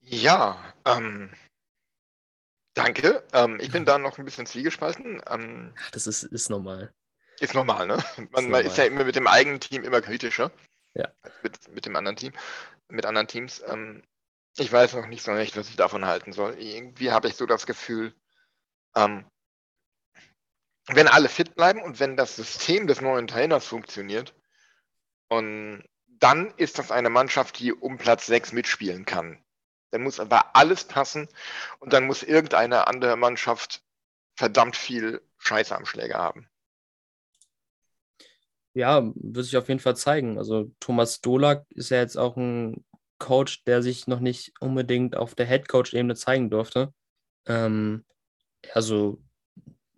Ja, 0.00 0.72
ähm, 0.86 1.30
danke. 2.74 3.24
Ähm, 3.32 3.58
ich 3.60 3.70
bin 3.70 3.84
da 3.84 3.98
noch 3.98 4.18
ein 4.18 4.24
bisschen 4.24 4.46
zwiegespalten. 4.46 5.20
Ähm, 5.28 5.74
das 5.92 6.06
ist, 6.06 6.22
ist 6.22 6.48
normal. 6.48 6.94
Ist 7.40 7.54
normal, 7.54 7.86
ne? 7.88 7.96
Man 8.16 8.26
ist, 8.26 8.32
normal. 8.32 8.64
ist 8.64 8.78
ja 8.78 8.84
immer 8.84 9.04
mit 9.04 9.16
dem 9.16 9.26
eigenen 9.26 9.60
Team 9.60 9.82
immer 9.82 10.00
kritischer. 10.00 10.52
Ja. 10.94 11.12
Mit, 11.42 11.68
mit 11.74 11.86
dem 11.86 11.96
anderen 11.96 12.16
Team, 12.16 12.32
mit 12.88 13.04
anderen 13.04 13.26
Teams. 13.26 13.62
Ähm, 13.66 14.02
ich 14.56 14.72
weiß 14.72 14.94
noch 14.94 15.08
nicht 15.08 15.24
so 15.24 15.32
recht, 15.32 15.56
was 15.56 15.68
ich 15.68 15.74
davon 15.74 16.04
halten 16.04 16.32
soll. 16.32 16.54
Irgendwie 16.60 17.10
habe 17.10 17.26
ich 17.26 17.34
so 17.34 17.44
das 17.44 17.66
Gefühl, 17.66 18.14
ähm, 18.94 19.26
wenn 20.86 21.08
alle 21.08 21.28
fit 21.28 21.54
bleiben 21.54 21.82
und 21.82 22.00
wenn 22.00 22.16
das 22.16 22.36
System 22.36 22.86
des 22.86 23.00
neuen 23.00 23.26
Trainers 23.26 23.66
funktioniert, 23.66 24.34
und 25.28 25.84
dann 26.06 26.52
ist 26.56 26.78
das 26.78 26.90
eine 26.90 27.10
Mannschaft, 27.10 27.58
die 27.58 27.72
um 27.72 27.98
Platz 27.98 28.26
6 28.26 28.52
mitspielen 28.52 29.04
kann. 29.04 29.42
Dann 29.90 30.02
muss 30.02 30.20
aber 30.20 30.54
alles 30.56 30.84
passen 30.84 31.28
und 31.80 31.92
dann 31.92 32.06
muss 32.06 32.22
irgendeine 32.22 32.86
andere 32.86 33.16
Mannschaft 33.16 33.82
verdammt 34.36 34.76
viel 34.76 35.22
Scheiße 35.38 35.74
am 35.74 35.86
Schläger 35.86 36.18
haben. 36.18 36.48
Ja, 38.74 39.02
wird 39.14 39.44
sich 39.44 39.56
auf 39.56 39.68
jeden 39.68 39.80
Fall 39.80 39.96
zeigen. 39.96 40.36
Also 40.36 40.72
Thomas 40.80 41.20
Dolak 41.20 41.64
ist 41.70 41.90
ja 41.90 41.98
jetzt 41.98 42.16
auch 42.16 42.36
ein 42.36 42.84
Coach, 43.18 43.62
der 43.64 43.82
sich 43.82 44.08
noch 44.08 44.18
nicht 44.18 44.52
unbedingt 44.60 45.16
auf 45.16 45.36
der 45.36 45.46
Head 45.46 45.68
Coach 45.68 45.94
Ebene 45.94 46.16
zeigen 46.16 46.50
durfte. 46.50 46.92
Ähm, 47.46 48.04
also 48.72 49.22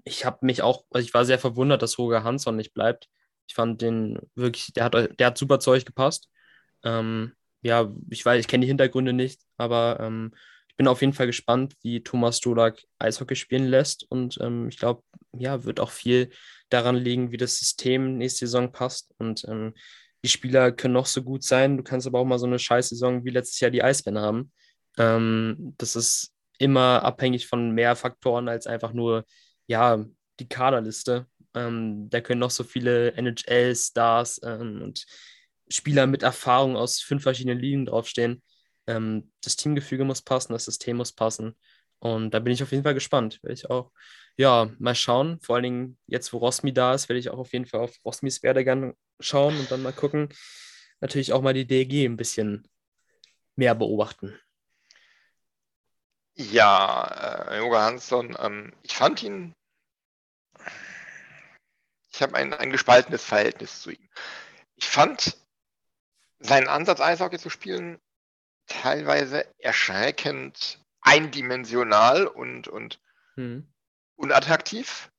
ich 0.06 0.24
habe 0.24 0.46
mich 0.46 0.62
auch, 0.62 0.84
also 0.90 1.04
ich 1.04 1.12
war 1.12 1.24
sehr 1.24 1.38
verwundert, 1.38 1.82
dass 1.82 1.98
Roger 1.98 2.22
Hansson 2.22 2.56
nicht 2.56 2.72
bleibt. 2.72 3.08
Ich 3.48 3.54
fand 3.54 3.82
den 3.82 4.18
wirklich, 4.36 4.72
der 4.72 4.84
hat, 4.84 4.94
der 4.94 5.26
hat 5.26 5.36
super 5.36 5.58
zu 5.58 5.72
euch 5.72 5.84
gepasst. 5.84 6.30
Ähm, 6.84 7.32
ja, 7.60 7.92
ich 8.08 8.24
weiß, 8.24 8.38
ich 8.40 8.46
kenne 8.46 8.62
die 8.62 8.68
Hintergründe 8.68 9.12
nicht, 9.12 9.42
aber 9.56 9.98
ähm, 10.00 10.32
ich 10.68 10.76
bin 10.76 10.86
auf 10.86 11.00
jeden 11.00 11.12
Fall 11.12 11.26
gespannt, 11.26 11.74
wie 11.82 12.04
Thomas 12.04 12.38
Stolak 12.38 12.80
Eishockey 13.00 13.34
spielen 13.34 13.66
lässt. 13.66 14.06
Und 14.08 14.38
ähm, 14.40 14.68
ich 14.68 14.78
glaube, 14.78 15.02
ja, 15.32 15.64
wird 15.64 15.80
auch 15.80 15.90
viel 15.90 16.30
daran 16.68 16.96
liegen, 16.96 17.32
wie 17.32 17.36
das 17.36 17.58
System 17.58 18.16
nächste 18.16 18.46
Saison 18.46 18.70
passt. 18.70 19.12
Und 19.18 19.44
ähm, 19.48 19.74
die 20.22 20.28
Spieler 20.28 20.70
können 20.70 20.94
noch 20.94 21.06
so 21.06 21.22
gut 21.22 21.42
sein. 21.42 21.76
Du 21.76 21.82
kannst 21.82 22.06
aber 22.06 22.20
auch 22.20 22.24
mal 22.24 22.38
so 22.38 22.46
eine 22.46 22.60
Scheißsaison 22.60 23.24
wie 23.24 23.30
letztes 23.30 23.58
Jahr 23.58 23.72
die 23.72 23.82
Eisbären 23.82 24.20
haben. 24.20 24.52
Ähm, 24.98 25.74
das 25.78 25.96
ist 25.96 26.32
immer 26.58 27.02
abhängig 27.02 27.48
von 27.48 27.72
mehr 27.72 27.96
Faktoren 27.96 28.48
als 28.48 28.66
einfach 28.68 28.92
nur 28.92 29.24
ja, 29.66 30.04
die 30.40 30.48
Kaderliste. 30.48 31.26
Ähm, 31.54 32.08
da 32.10 32.20
können 32.20 32.40
noch 32.40 32.50
so 32.50 32.64
viele 32.64 33.12
NHL-Stars 33.12 34.40
ähm, 34.44 34.82
und 34.82 35.06
Spieler 35.68 36.06
mit 36.06 36.22
Erfahrung 36.22 36.76
aus 36.76 37.00
fünf 37.00 37.22
verschiedenen 37.22 37.58
Ligen 37.58 37.86
draufstehen. 37.86 38.42
Ähm, 38.86 39.32
das 39.42 39.56
Teamgefüge 39.56 40.04
muss 40.04 40.22
passen, 40.22 40.52
das 40.52 40.66
System 40.66 40.98
muss 40.98 41.12
passen. 41.12 41.56
Und 41.98 42.32
da 42.32 42.40
bin 42.40 42.52
ich 42.52 42.62
auf 42.62 42.70
jeden 42.72 42.84
Fall 42.84 42.94
gespannt. 42.94 43.42
Werde 43.42 43.54
ich 43.54 43.70
auch, 43.70 43.90
ja, 44.36 44.70
mal 44.78 44.94
schauen. 44.94 45.40
Vor 45.40 45.56
allen 45.56 45.64
Dingen 45.64 45.98
jetzt, 46.06 46.32
wo 46.32 46.38
Rosmi 46.38 46.72
da 46.72 46.94
ist, 46.94 47.08
werde 47.08 47.18
ich 47.18 47.30
auch 47.30 47.38
auf 47.38 47.52
jeden 47.52 47.66
Fall 47.66 47.80
auf 47.80 47.96
Rosmis 48.04 48.42
Werdegang 48.42 48.94
schauen 49.18 49.58
und 49.58 49.70
dann 49.70 49.82
mal 49.82 49.92
gucken. 49.92 50.28
Natürlich 51.00 51.32
auch 51.32 51.42
mal 51.42 51.54
die 51.54 51.66
DG 51.66 52.04
ein 52.06 52.16
bisschen 52.16 52.68
mehr 53.56 53.74
beobachten. 53.74 54.38
Ja, 56.38 57.48
äh, 57.48 57.58
Yoga 57.58 57.82
Hansson, 57.82 58.36
ähm, 58.38 58.72
ich 58.82 58.94
fand 58.94 59.22
ihn, 59.22 59.54
ich 62.12 62.22
habe 62.22 62.34
ein, 62.36 62.52
ein 62.52 62.70
gespaltenes 62.70 63.24
Verhältnis 63.24 63.80
zu 63.80 63.90
ihm. 63.90 64.08
Ich 64.74 64.86
fand 64.86 65.38
seinen 66.38 66.68
Ansatz, 66.68 67.00
Eishockey 67.00 67.38
zu 67.38 67.48
spielen, 67.48 67.98
teilweise 68.66 69.46
erschreckend 69.58 70.78
eindimensional 71.00 72.26
und, 72.26 72.68
und 72.68 73.00
hm. 73.36 73.66
unattraktiv. 74.16 75.10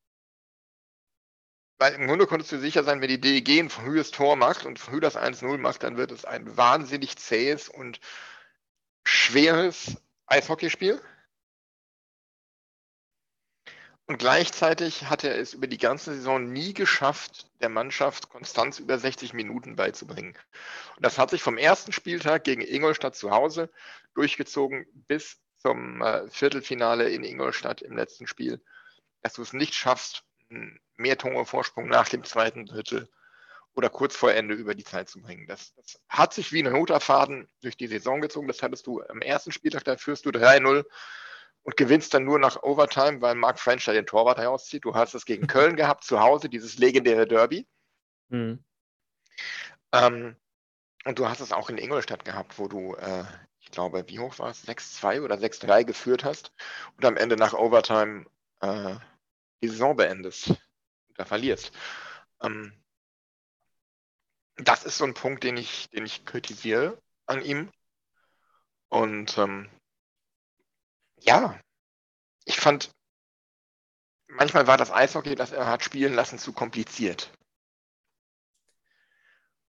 Weil 1.80 1.94
im 1.94 2.08
Grunde 2.08 2.28
konntest 2.28 2.52
du 2.52 2.60
sicher 2.60 2.84
sein, 2.84 3.02
wenn 3.02 3.10
die 3.10 3.22
DEG 3.22 3.60
ein 3.60 3.70
frühes 3.70 4.12
Tor 4.12 4.36
macht 4.36 4.66
und 4.66 4.78
früh 4.78 5.00
das 5.00 5.16
1-0 5.16 5.58
macht, 5.58 5.82
dann 5.82 5.98
wird 5.98 6.12
es 6.12 6.26
ein 6.26 6.58
wahnsinnig 6.58 7.18
zähes 7.18 7.70
und 7.70 8.00
schweres 9.04 9.98
Eishockeyspiel. 10.28 11.02
Und 14.10 14.20
gleichzeitig 14.20 15.10
hat 15.10 15.26
er 15.26 15.38
es 15.38 15.54
über 15.54 15.68
die 15.68 15.78
ganze 15.78 16.14
Saison 16.14 16.52
nie 16.54 16.74
geschafft, 16.74 17.50
der 17.60 17.68
Mannschaft 17.68 18.30
Konstanz 18.30 18.80
über 18.80 18.98
60 18.98 19.34
Minuten 19.34 19.76
beizubringen. 19.76 20.38
Und 20.96 21.06
das 21.06 21.18
hat 21.18 21.30
sich 21.30 21.44
vom 21.44 21.58
ersten 21.58 21.92
Spieltag 21.92 22.46
gegen 22.46 22.62
Ingolstadt 22.62 23.18
zu 23.18 23.32
Hause 23.32 23.70
durchgezogen 24.14 24.86
bis 24.94 25.42
zum 25.58 26.02
äh, 26.02 26.30
Viertelfinale 26.30 27.10
in 27.10 27.26
Ingolstadt 27.26 27.82
im 27.82 27.98
letzten 27.98 28.28
Spiel, 28.28 28.64
dass 29.24 29.34
du 29.34 29.42
es 29.42 29.52
nicht 29.52 29.74
schaffst, 29.74 30.24
mehr 30.96 31.18
Tore 31.18 31.46
Vorsprung 31.46 31.90
nach 31.90 32.08
dem 32.08 32.24
zweiten 32.24 32.66
Drittel 32.66 33.10
oder 33.78 33.92
kurz 33.92 34.16
vor 34.16 34.34
Ende 34.34 34.56
über 34.56 34.74
die 34.74 34.84
Zeit 34.84 35.08
zu 35.08 35.22
bringen. 35.22 35.46
Das, 35.46 35.76
das 35.76 36.00
hat 36.10 36.34
sich 36.34 36.52
wie 36.52 36.64
ein 36.64 36.74
roter 36.74 37.00
Faden 37.00 37.48
durch 37.62 37.78
die 37.78 37.86
Saison 37.86 38.22
gezogen. 38.22 38.48
Das 38.48 38.64
hattest 38.64 38.88
du 38.88 39.04
am 39.04 39.22
ersten 39.22 39.52
Spieltag, 39.52 39.84
da 39.84 39.98
führst 39.98 40.26
du 40.26 40.32
3-0 40.32 40.84
und 41.62 41.78
gewinnst 41.78 42.12
dann 42.16 42.24
nur 42.24 42.40
nach 42.40 42.64
Overtime, 42.64 43.22
weil 43.22 43.36
Mark 43.36 43.60
French 43.60 43.86
da 43.86 43.94
den 43.94 44.08
Torwart 44.08 44.40
herauszieht. 44.40 44.84
Du 44.84 44.96
hast 44.96 45.14
es 45.14 45.26
gegen 45.26 45.46
Köln 45.48 45.76
gehabt, 45.76 46.04
zu 46.04 46.20
Hause, 46.20 46.50
dieses 46.50 46.80
legendäre 46.80 47.28
Derby. 47.28 47.68
Mhm. 48.30 48.64
Ähm, 49.92 50.36
und 51.06 51.20
du 51.20 51.30
hast 51.30 51.40
es 51.40 51.52
auch 51.52 51.70
in 51.70 51.78
Ingolstadt 51.78 52.26
gehabt, 52.26 52.58
wo 52.58 52.68
du, 52.68 52.96
äh, 52.96 53.26
ich 53.60 53.70
glaube, 53.70 54.06
wie 54.08 54.18
hoch 54.18 54.40
war 54.40 54.50
es? 54.50 54.68
6-2 54.68 55.22
oder 55.22 55.36
6-3 55.36 55.84
geführt 55.84 56.24
hast 56.24 56.52
und 56.96 57.06
am 57.06 57.16
Ende 57.16 57.36
nach 57.36 57.54
Overtime 57.54 58.26
äh, 58.62 58.96
die 59.62 59.68
Saison 59.68 59.96
beendest 59.96 60.56
oder 61.14 61.28
verlierst. 61.28 61.72
Ähm, 62.42 62.74
das 64.58 64.84
ist 64.84 64.98
so 64.98 65.06
ein 65.06 65.14
Punkt, 65.14 65.44
den 65.44 65.58
ich, 65.58 65.90
den 65.90 66.06
ich 66.06 66.26
kritisiere 66.26 67.02
an 67.26 67.42
ihm. 67.44 67.72
Und 68.90 69.38
ähm, 69.38 69.70
ja, 71.20 71.60
ich 72.46 72.58
fand, 72.58 72.92
manchmal 74.28 74.68
war 74.68 74.78
das 74.78 74.92
Eishockey, 74.92 75.36
das 75.36 75.52
er 75.52 75.68
hat 75.68 75.84
spielen 75.84 76.14
lassen, 76.14 76.40
zu 76.40 76.54
kompliziert. 76.54 77.32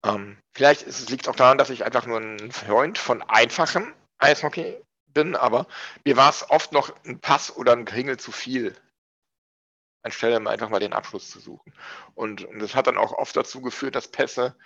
Ähm, 0.05 0.39
vielleicht 0.53 0.87
liegt 1.11 1.27
es 1.27 1.29
auch 1.29 1.37
daran, 1.37 1.59
dass 1.59 1.71
ich 1.71 1.85
einfach 1.85 2.07
nur 2.07 2.19
ein 2.19 2.51
Freund 2.51 2.99
von 2.99 3.23
einfachem 3.23 3.95
Eishockey 4.19 4.83
bin, 5.07 5.37
aber 5.37 5.67
mir 6.05 6.17
war 6.17 6.31
es 6.31 6.49
oft 6.51 6.73
noch 6.73 6.93
ein 7.05 7.21
Pass 7.21 7.55
oder 7.55 7.73
ein 7.73 7.85
Kringel 7.85 8.19
zu 8.19 8.33
viel, 8.33 8.75
anstelle 10.03 10.49
einfach 10.49 10.69
mal 10.69 10.81
den 10.81 10.93
Abschluss 10.93 11.31
zu 11.31 11.41
suchen. 11.41 11.73
Und, 12.15 12.45
und 12.45 12.59
das 12.59 12.75
hat 12.75 12.87
dann 12.87 12.99
auch 12.99 13.13
oft 13.13 13.37
dazu 13.37 13.61
geführt, 13.61 13.95
dass 13.95 14.09
Pässe 14.09 14.57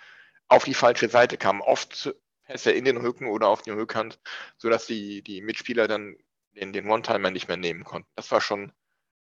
auf 0.47 0.63
die 0.63 0.73
falsche 0.73 1.09
Seite 1.09 1.37
kamen. 1.37 1.61
Oft 1.61 2.15
Pässe 2.45 2.71
in 2.71 2.85
den 2.85 2.97
Rücken 2.97 3.27
oder 3.27 3.47
auf 3.47 3.61
die 3.61 3.71
Rückhand, 3.71 4.19
sodass 4.57 4.87
die, 4.87 5.21
die 5.21 5.41
Mitspieler 5.41 5.87
dann 5.87 6.15
den, 6.55 6.73
den 6.73 6.89
One-Timer 6.89 7.31
nicht 7.31 7.47
mehr 7.47 7.57
nehmen 7.57 7.83
konnten. 7.83 8.09
Das 8.15 8.31
war 8.31 8.41
schon 8.41 8.71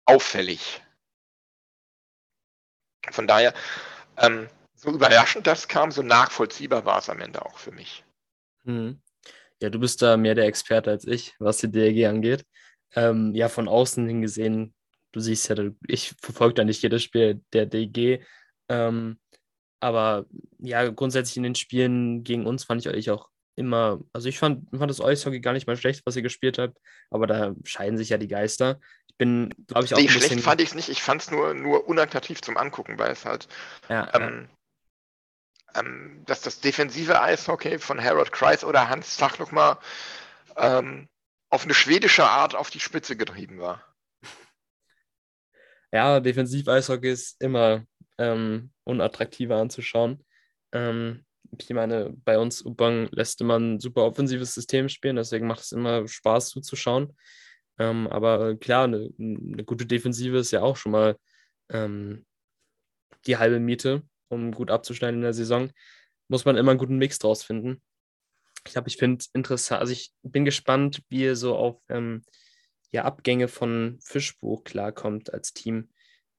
auffällig. 0.05 0.83
Von 3.11 3.27
daher, 3.27 3.55
ähm, 4.17 4.49
so 4.75 4.91
überraschend 4.91 5.47
das 5.47 5.69
kam, 5.69 5.91
so 5.91 6.03
nachvollziehbar 6.03 6.85
war 6.85 6.99
es 6.99 7.09
am 7.09 7.21
Ende 7.21 7.45
auch 7.45 7.59
für 7.59 7.73
mich. 7.73 8.05
Hm. 8.65 9.01
Ja, 9.61 9.71
du 9.71 9.79
bist 9.79 10.03
da 10.03 10.17
mehr 10.17 10.35
der 10.35 10.47
Experte 10.47 10.91
als 10.91 11.07
ich, 11.07 11.35
was 11.39 11.59
die 11.59 11.71
DRG 11.71 12.07
angeht. 12.07 12.45
Ähm, 12.95 13.35
ja, 13.35 13.49
von 13.49 13.69
außen 13.69 14.07
hingesehen, 14.07 14.75
du 15.15 15.21
siehst 15.21 15.49
ja, 15.49 15.57
ich 15.87 16.15
verfolge 16.21 16.55
da 16.55 16.65
nicht 16.65 16.83
jedes 16.83 17.03
Spiel 17.03 17.41
der 17.53 17.67
DG. 17.67 18.21
Ähm, 18.69 19.19
aber 19.81 20.27
ja, 20.59 20.89
grundsätzlich 20.91 21.37
in 21.37 21.45
den 21.45 21.55
Spielen 21.55 22.25
gegen 22.25 22.47
uns 22.47 22.65
fand 22.65 22.81
ich 22.81 22.93
euch 22.93 23.11
auch 23.11 23.29
immer, 23.57 24.01
also 24.13 24.29
ich 24.29 24.39
fand, 24.39 24.69
fand 24.77 24.91
das 24.91 25.01
Eishockey 25.01 25.41
gar 25.41 25.53
nicht 25.53 25.69
mal 25.69 25.77
schlecht, 25.77 26.03
was 26.05 26.17
ihr 26.17 26.23
gespielt 26.23 26.59
habt, 26.59 26.79
aber 27.11 27.29
da 27.29 27.55
scheiden 27.63 27.97
sich 27.97 28.09
ja 28.09 28.19
die 28.19 28.27
Geister. 28.27 28.81
Ich 29.07 29.17
bin, 29.17 29.55
glaube 29.69 29.85
ich, 29.85 29.95
auch. 29.95 29.99
Nee, 29.99 30.09
schlecht 30.09 30.31
bisschen... 30.31 30.41
fand 30.41 30.61
ich 30.61 30.71
es 30.71 30.75
nicht, 30.75 30.89
ich 30.89 31.03
fand 31.03 31.23
es 31.23 31.31
nur, 31.31 31.55
nur 31.55 31.87
unattraktiv 31.87 32.43
zum 32.43 32.57
Angucken, 32.57 32.99
weil 32.99 33.13
es 33.13 33.25
halt. 33.25 33.47
Ja, 33.89 34.11
ähm, 34.15 34.49
ja. 35.75 35.81
Ähm, 35.81 36.23
dass 36.27 36.41
das 36.41 36.61
defensive 36.61 37.21
Eishockey 37.21 37.79
von 37.79 38.03
Harold 38.03 38.33
Kreis 38.33 38.65
oder 38.65 38.89
Hans 38.89 39.17
Zach 39.17 39.39
nochmal 39.39 39.79
ähm, 40.57 41.09
auf 41.51 41.65
eine 41.65 41.75
schwedische 41.75 42.25
Art 42.25 42.57
auf 42.57 42.71
die 42.71 42.81
Spitze 42.81 43.17
getrieben 43.17 43.61
war. 43.61 43.94
Ja, 45.95 46.19
Defensiv-Eishockey 46.19 47.09
ist 47.09 47.41
immer 47.41 47.87
ähm, 48.19 48.73
unattraktiver 48.83 49.59
anzuschauen. 49.59 50.25
Ähm, 50.73 51.25
ich 51.57 51.71
meine, 51.71 52.13
bei 52.25 52.37
uns 52.37 52.65
Ubang 52.65 53.09
lässt 53.13 53.41
man 53.45 53.75
ein 53.75 53.81
super 53.81 54.03
offensives 54.03 54.55
System 54.55 54.89
spielen, 54.89 55.15
deswegen 55.15 55.47
macht 55.47 55.61
es 55.61 55.71
immer 55.71 56.09
Spaß 56.09 56.49
zuzuschauen. 56.49 57.17
Ähm, 57.79 58.09
aber 58.09 58.57
klar, 58.57 58.85
eine, 58.85 59.09
eine, 59.21 59.63
gute 59.63 59.87
Defensive 59.87 60.37
ist 60.37 60.51
ja 60.51 60.63
auch 60.63 60.77
schon 60.77 60.91
mal 60.91 61.17
ähm, 61.71 62.27
die 63.29 63.37
halbe 63.37 63.61
Miete, 63.61 64.03
um 64.31 64.51
gut 64.51 64.73
abzuschneiden 64.73 65.21
in 65.21 65.23
der 65.23 65.33
Saison. 65.33 65.71
Muss 66.27 66.45
man 66.45 66.57
immer 66.57 66.73
einen 66.73 66.81
guten 66.81 66.99
Mix 66.99 67.21
draus 67.21 67.45
finden. 67.45 67.81
Ich 68.67 68.73
glaube, 68.73 68.89
ich 68.89 68.97
finde 68.97 69.19
es 69.21 69.31
interessant, 69.33 69.81
also 69.81 69.93
ich 69.93 70.13
bin 70.25 70.45
gespannt, 70.45 71.03
wie 71.09 71.23
ihr 71.23 71.37
so 71.37 71.55
auf 71.55 71.81
ähm, 71.89 72.25
ja, 72.95 73.05
Abgänge 73.05 73.49
von 73.49 73.99
Fischbuch 74.01 74.63
klarkommt 74.63 75.35
als 75.35 75.53
Team. 75.53 75.89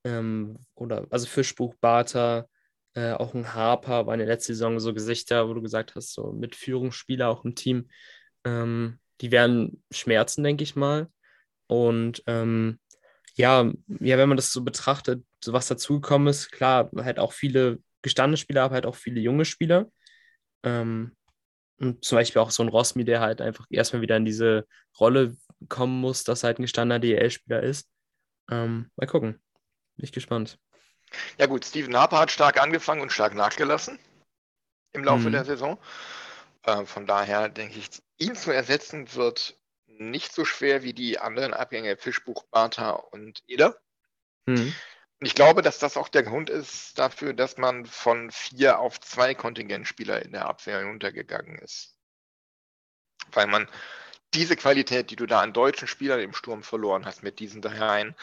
Ähm, 0.06 0.58
oder 0.74 1.06
also 1.10 1.28
Fischbuch, 1.28 1.76
Barter, 1.82 2.48
äh, 2.94 3.12
auch 3.12 3.34
ein 3.34 3.54
Harper 3.54 4.08
war 4.08 4.14
in 4.14 4.20
der 4.20 4.28
letzten 4.28 4.54
Saison 4.54 4.80
so 4.80 4.94
Gesichter, 4.94 5.50
wo 5.50 5.54
du 5.54 5.62
gesagt 5.62 5.96
hast, 5.96 6.14
so 6.14 6.32
mit 6.32 6.56
Führungsspieler 6.56 7.28
auch 7.28 7.44
im 7.44 7.56
Team. 7.56 7.90
Ähm, 8.46 9.00
die 9.20 9.32
werden 9.32 9.84
schmerzen, 9.92 10.46
denke 10.46 10.64
ich 10.64 10.78
mal. 10.78 11.10
Und 11.68 12.24
ähm, 12.26 12.80
ja, 13.36 13.70
ja, 14.00 14.18
wenn 14.18 14.30
man 14.30 14.38
das 14.38 14.54
so 14.54 14.64
betrachtet, 14.64 15.26
so 15.44 15.52
was 15.52 15.68
dazugekommen 15.68 16.30
ist, 16.30 16.54
klar, 16.54 16.90
halt 16.96 17.20
auch 17.20 17.34
viele 17.34 17.80
gestandene 18.02 18.38
Spieler, 18.38 18.64
aber 18.64 18.76
halt 18.76 18.86
auch 18.86 18.96
viele 18.96 19.20
junge 19.20 19.44
Spieler. 19.44 19.92
Ähm, 20.64 21.18
und 21.80 22.04
zum 22.04 22.18
Beispiel 22.18 22.42
auch 22.42 22.52
so 22.52 22.64
ein 22.64 22.70
Rosmi, 22.70 23.04
der 23.04 23.20
halt 23.20 23.42
einfach 23.42 23.66
erstmal 23.70 24.02
wieder 24.02 24.18
in 24.18 24.26
diese 24.26 24.68
Rolle 25.00 25.36
kommen 25.70 26.00
muss, 26.00 26.24
dass 26.24 26.44
er 26.44 26.48
halt 26.48 26.60
ein 26.60 26.64
gestandener 26.64 27.00
DL-Spieler 27.00 27.64
ist. 27.64 27.90
Ähm, 28.50 28.92
mal 28.96 29.08
gucken. 29.08 29.42
Bin 29.96 30.06
ich 30.06 30.12
gespannt. 30.12 30.58
Ja 31.38 31.46
gut, 31.46 31.66
Steven 31.66 31.96
Harper 31.96 32.20
hat 32.20 32.32
stark 32.32 32.62
angefangen 32.62 33.02
und 33.02 33.12
stark 33.12 33.36
nachgelassen 33.36 34.00
im 34.94 35.04
Laufe 35.04 35.28
mhm. 35.28 35.34
der 35.34 35.46
Saison. 35.46 35.78
Äh, 36.64 36.86
von 36.86 37.06
daher 37.06 37.50
denke 37.50 37.78
ich, 37.78 37.90
ihn 38.18 38.36
zu 38.36 38.52
ersetzen 38.52 39.14
wird 39.14 39.58
nicht 39.88 40.34
so 40.34 40.46
schwer 40.46 40.84
wie 40.84 40.94
die 40.94 41.20
anderen 41.20 41.54
Abgänge 41.54 41.96
Fischbuch, 41.98 42.44
Bartha 42.52 42.92
und 42.92 43.44
Eder. 43.48 43.78
Mhm. 44.46 44.74
Ich 45.20 45.34
glaube, 45.34 45.62
dass 45.62 45.80
das 45.80 45.98
auch 45.98 46.10
der 46.10 46.24
Grund 46.24 46.50
ist 46.50 47.00
dafür, 47.00 47.34
dass 47.34 47.58
man 47.58 47.86
von 47.86 48.32
vier 48.32 48.80
auf 48.80 49.00
zwei 49.00 49.34
Kontingentspieler 49.34 50.22
in 50.22 50.34
der 50.34 50.46
Abwehr 50.46 50.80
hinuntergegangen 50.80 51.58
ist. 51.60 51.96
Weil 53.32 53.48
man 53.48 53.70
diese 54.34 54.56
Qualität, 54.56 55.12
die 55.12 55.16
du 55.16 55.26
da 55.26 55.40
an 55.40 55.54
deutschen 55.54 55.88
Spielern 55.88 56.20
im 56.20 56.34
Sturm 56.34 56.64
verloren 56.64 57.06
hast, 57.06 57.24
mit 57.24 57.40
diesen 57.40 57.62
dreien, 57.62 58.16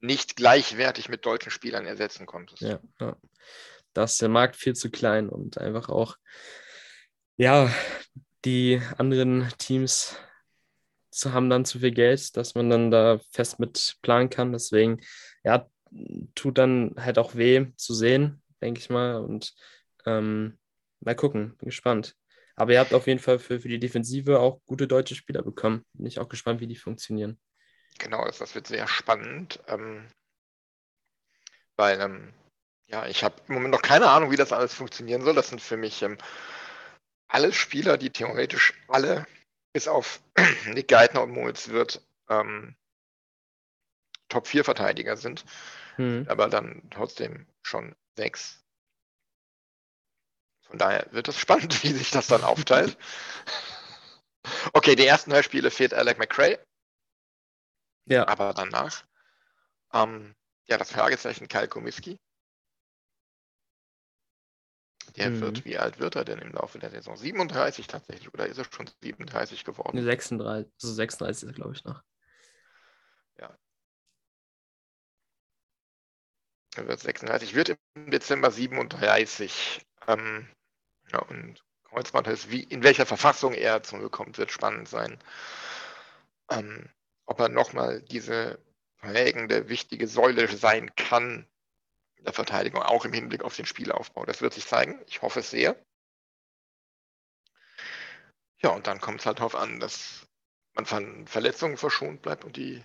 nicht 0.00 0.36
gleichwertig 0.36 1.08
mit 1.08 1.24
deutschen 1.24 1.52
Spielern 1.52 1.86
ersetzen 1.86 2.26
konntest. 2.26 2.62
Ja, 2.62 2.80
ja. 3.00 3.16
Da 3.92 4.04
ist 4.04 4.20
der 4.20 4.28
Markt 4.28 4.56
viel 4.56 4.74
zu 4.74 4.90
klein 4.90 5.28
und 5.28 5.58
einfach 5.58 5.88
auch, 5.88 6.16
ja, 7.36 7.72
die 8.44 8.80
anderen 8.98 9.48
Teams 9.58 10.16
haben 11.24 11.50
dann 11.50 11.64
zu 11.64 11.80
viel 11.80 11.90
Geld, 11.90 12.36
dass 12.36 12.54
man 12.54 12.70
dann 12.70 12.90
da 12.90 13.18
fest 13.30 13.58
mit 13.58 13.96
planen 14.02 14.30
kann. 14.30 14.52
Deswegen, 14.52 15.00
ja, 15.42 15.68
tut 16.34 16.58
dann 16.58 16.94
halt 16.98 17.18
auch 17.18 17.34
weh 17.34 17.66
zu 17.76 17.94
sehen, 17.94 18.42
denke 18.60 18.80
ich 18.80 18.90
mal. 18.90 19.16
Und 19.16 19.54
ähm, 20.06 20.58
mal 21.00 21.14
gucken, 21.14 21.56
bin 21.58 21.68
gespannt. 21.68 22.16
Aber 22.56 22.72
ihr 22.72 22.80
habt 22.80 22.94
auf 22.94 23.06
jeden 23.06 23.20
Fall 23.20 23.38
für, 23.38 23.60
für 23.60 23.68
die 23.68 23.80
Defensive 23.80 24.38
auch 24.38 24.60
gute 24.66 24.86
deutsche 24.86 25.14
Spieler 25.14 25.42
bekommen. 25.42 25.84
Bin 25.94 26.06
ich 26.06 26.20
auch 26.20 26.28
gespannt, 26.28 26.60
wie 26.60 26.66
die 26.66 26.76
funktionieren. 26.76 27.40
Genau, 27.98 28.24
das 28.24 28.54
wird 28.54 28.66
sehr 28.66 28.86
spannend, 28.86 29.60
ähm, 29.66 30.06
weil 31.76 32.00
ähm, 32.00 32.32
ja, 32.86 33.06
ich 33.06 33.22
habe 33.24 33.36
im 33.48 33.54
Moment 33.54 33.72
noch 33.72 33.82
keine 33.82 34.08
Ahnung, 34.08 34.30
wie 34.30 34.36
das 34.36 34.52
alles 34.52 34.74
funktionieren 34.74 35.22
soll. 35.22 35.34
Das 35.34 35.48
sind 35.48 35.60
für 35.60 35.76
mich 35.76 36.02
ähm, 36.02 36.18
alle 37.28 37.52
Spieler, 37.52 37.98
die 37.98 38.10
theoretisch 38.10 38.74
alle, 38.88 39.26
bis 39.72 39.86
auf 39.86 40.20
Nick 40.66 40.88
Geithner 40.88 41.22
und 41.22 41.30
Moritz 41.30 41.68
Wirth, 41.68 42.02
ähm, 42.28 42.74
Top-4-Verteidiger 44.30 45.16
sind, 45.16 45.44
hm. 45.96 46.26
aber 46.28 46.48
dann 46.48 46.82
trotzdem 46.90 47.46
schon 47.62 47.94
sechs. 48.16 48.64
Von 50.62 50.78
daher 50.78 51.06
wird 51.10 51.28
es 51.28 51.38
spannend, 51.38 51.82
wie 51.84 51.92
sich 51.92 52.10
das 52.10 52.28
dann 52.28 52.42
aufteilt. 52.42 52.96
okay, 54.72 54.96
die 54.96 55.06
ersten 55.06 55.30
drei 55.30 55.42
Spiele 55.42 55.70
fehlt 55.70 55.92
Alec 55.92 56.18
McRae. 56.18 56.58
Ja. 58.06 58.26
Aber 58.26 58.54
danach, 58.54 59.04
ähm, 59.92 60.34
ja, 60.66 60.78
das 60.78 60.90
Fragezeichen 60.90 61.48
Kyle 61.48 61.68
Komiski. 61.68 62.18
Der 65.16 65.30
mhm. 65.30 65.40
wird, 65.40 65.64
wie 65.64 65.78
alt 65.78 65.98
wird 65.98 66.14
er 66.16 66.24
denn 66.24 66.38
im 66.38 66.52
Laufe 66.52 66.78
der 66.78 66.90
Saison? 66.90 67.16
37 67.16 67.86
tatsächlich, 67.86 68.32
oder 68.32 68.46
ist 68.46 68.58
er 68.58 68.64
schon 68.70 68.88
37 69.02 69.64
geworden? 69.64 70.02
36, 70.02 70.72
also 70.82 70.94
36 70.94 71.42
ist 71.42 71.48
er, 71.48 71.54
glaube 71.54 71.72
ich, 71.74 71.84
noch. 71.84 72.02
Ja. 73.38 73.56
Er 76.76 76.86
wird 76.86 77.00
36, 77.00 77.54
wird 77.54 77.76
im 77.94 78.10
Dezember 78.10 78.50
37. 78.50 79.84
Ähm, 80.06 80.48
ja, 81.12 81.18
und 81.20 81.62
Kreuzband 81.84 82.28
ist, 82.28 82.50
wie, 82.50 82.62
in 82.62 82.82
welcher 82.82 83.06
Verfassung 83.06 83.52
er 83.54 83.82
zurückkommt, 83.82 84.38
wird 84.38 84.52
spannend 84.52 84.88
sein. 84.88 85.18
Ähm, 86.50 86.88
ob 87.26 87.40
er 87.40 87.48
nochmal 87.48 88.02
diese 88.02 88.60
prägende, 88.98 89.68
wichtige 89.68 90.06
Säule 90.06 90.48
sein 90.48 90.94
kann 90.94 91.46
in 92.16 92.24
der 92.24 92.32
Verteidigung, 92.32 92.82
auch 92.82 93.04
im 93.04 93.12
Hinblick 93.12 93.42
auf 93.42 93.56
den 93.56 93.66
Spielaufbau. 93.66 94.24
Das 94.24 94.40
wird 94.42 94.54
sich 94.54 94.66
zeigen. 94.66 95.00
Ich 95.06 95.22
hoffe 95.22 95.40
es 95.40 95.50
sehr. 95.50 95.76
Ja, 98.62 98.70
und 98.70 98.86
dann 98.86 99.00
kommt 99.00 99.20
es 99.20 99.26
halt 99.26 99.38
darauf 99.38 99.54
an, 99.54 99.80
dass 99.80 100.26
man 100.74 100.86
von 100.86 101.26
Verletzungen 101.26 101.76
verschont 101.76 102.22
bleibt 102.22 102.44
und 102.44 102.56
die 102.56 102.84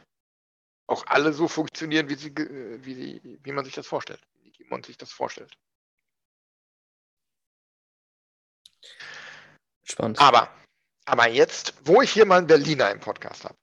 auch 0.87 1.05
alle 1.07 1.33
so 1.33 1.47
funktionieren, 1.47 2.09
wie, 2.09 2.15
sie, 2.15 2.35
wie, 2.35 2.93
sie, 2.93 3.39
wie 3.43 3.51
man 3.51 3.65
sich 3.65 3.73
das 3.73 3.87
vorstellt, 3.87 4.21
wie 4.43 4.65
man 4.65 4.83
sich 4.83 4.97
das 4.97 5.11
vorstellt. 5.11 5.57
Spannend. 9.83 10.19
Aber, 10.19 10.53
aber 11.05 11.27
jetzt, 11.27 11.73
wo 11.85 12.01
ich 12.01 12.11
hier 12.11 12.25
mal 12.25 12.39
einen 12.39 12.47
Berliner 12.47 12.91
im 12.91 12.99
Podcast 12.99 13.45
habe. 13.45 13.57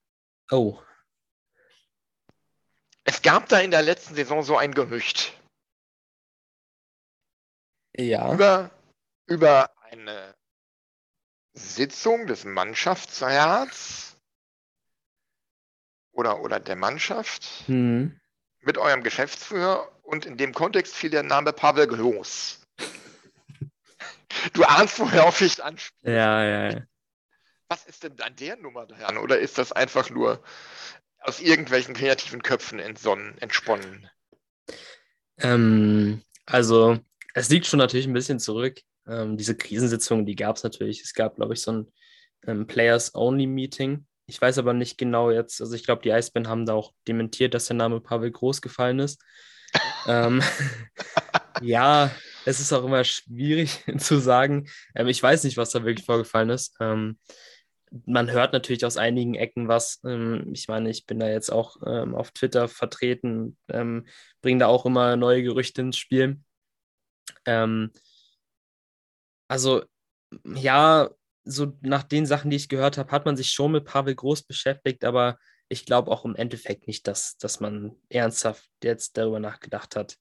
Oh. 0.50 0.80
Es 3.04 3.22
gab 3.22 3.48
da 3.48 3.58
in 3.58 3.70
der 3.70 3.82
letzten 3.82 4.14
Saison 4.14 4.42
so 4.42 4.56
ein 4.56 4.74
Gerücht 4.74 5.36
Ja. 7.96 8.32
über, 8.32 8.70
über 9.26 9.70
eine 9.82 10.34
Sitzung 11.54 12.26
des 12.26 12.44
Mannschaftsrats 12.44 14.11
oder, 16.12 16.40
oder 16.40 16.60
der 16.60 16.76
Mannschaft 16.76 17.64
Hm. 17.66 18.18
mit 18.60 18.78
eurem 18.78 19.02
Geschäftsführer 19.02 19.88
und 20.02 20.26
in 20.26 20.36
dem 20.36 20.52
Kontext 20.54 20.94
fiel 20.94 21.10
der 21.10 21.22
Name 21.22 21.52
Pavel 21.52 21.86
Groß. 21.86 22.60
Du 24.52 24.64
ahnst, 24.64 24.98
worauf 24.98 25.40
ich 25.40 25.62
anspiele. 25.62 26.14
Ja, 26.14 26.44
ja, 26.44 26.70
ja. 26.70 26.82
Was 27.68 27.84
ist 27.86 28.02
denn 28.02 28.20
an 28.20 28.34
der 28.36 28.56
Nummer 28.56 28.86
dran? 28.86 29.16
Oder 29.18 29.38
ist 29.38 29.58
das 29.58 29.72
einfach 29.72 30.10
nur 30.10 30.42
aus 31.20 31.40
irgendwelchen 31.40 31.94
kreativen 31.94 32.42
Köpfen 32.42 32.78
entsonnen, 32.78 33.38
entsponnen? 33.38 34.08
Ähm, 35.38 36.22
also, 36.44 36.98
es 37.34 37.48
liegt 37.48 37.66
schon 37.66 37.78
natürlich 37.78 38.06
ein 38.06 38.12
bisschen 38.12 38.40
zurück. 38.40 38.80
Ähm, 39.06 39.36
diese 39.36 39.56
Krisensitzung, 39.56 40.26
die 40.26 40.36
gab 40.36 40.56
es 40.56 40.64
natürlich. 40.64 41.00
Es 41.00 41.14
gab, 41.14 41.36
glaube 41.36 41.54
ich, 41.54 41.62
so 41.62 41.72
ein 41.72 41.92
ähm, 42.46 42.66
Players-Only-Meeting. 42.66 44.06
Ich 44.26 44.40
weiß 44.40 44.58
aber 44.58 44.72
nicht 44.72 44.98
genau 44.98 45.30
jetzt, 45.30 45.60
also 45.60 45.74
ich 45.74 45.84
glaube, 45.84 46.02
die 46.02 46.12
Eisbären 46.12 46.48
haben 46.48 46.66
da 46.66 46.74
auch 46.74 46.92
dementiert, 47.08 47.54
dass 47.54 47.66
der 47.66 47.76
Name 47.76 48.00
Pavel 48.00 48.30
Groß 48.30 48.62
gefallen 48.62 48.98
ist. 49.00 49.22
ähm, 50.06 50.42
ja, 51.60 52.10
es 52.44 52.60
ist 52.60 52.72
auch 52.72 52.84
immer 52.84 53.04
schwierig 53.04 53.84
zu 53.98 54.18
sagen. 54.18 54.68
Ähm, 54.94 55.08
ich 55.08 55.22
weiß 55.22 55.44
nicht, 55.44 55.56
was 55.56 55.70
da 55.70 55.84
wirklich 55.84 56.06
vorgefallen 56.06 56.50
ist. 56.50 56.76
Ähm, 56.80 57.18
man 58.06 58.30
hört 58.30 58.52
natürlich 58.52 58.84
aus 58.86 58.96
einigen 58.96 59.34
Ecken 59.34 59.68
was. 59.68 60.00
Ähm, 60.04 60.50
ich 60.52 60.68
meine, 60.68 60.88
ich 60.90 61.06
bin 61.06 61.18
da 61.18 61.28
jetzt 61.28 61.50
auch 61.50 61.76
ähm, 61.86 62.14
auf 62.14 62.30
Twitter 62.30 62.68
vertreten, 62.68 63.58
ähm, 63.68 64.06
bringe 64.40 64.60
da 64.60 64.66
auch 64.66 64.86
immer 64.86 65.16
neue 65.16 65.42
Gerüchte 65.42 65.82
ins 65.82 65.98
Spiel. 65.98 66.40
Also, 69.48 69.82
ja, 70.54 71.10
so 71.44 71.76
nach 71.80 72.02
den 72.02 72.26
Sachen, 72.26 72.50
die 72.50 72.56
ich 72.56 72.68
gehört 72.68 72.98
habe, 72.98 73.10
hat 73.10 73.24
man 73.24 73.36
sich 73.36 73.50
schon 73.50 73.72
mit 73.72 73.84
Pavel 73.84 74.14
Groß 74.14 74.42
beschäftigt, 74.42 75.04
aber 75.04 75.38
ich 75.68 75.86
glaube 75.86 76.10
auch 76.10 76.24
im 76.24 76.36
Endeffekt 76.36 76.86
nicht, 76.86 77.06
dass, 77.06 77.36
dass 77.38 77.60
man 77.60 77.96
ernsthaft 78.08 78.68
jetzt 78.82 79.16
darüber 79.16 79.40
nachgedacht 79.40 79.96
hat, 79.96 80.18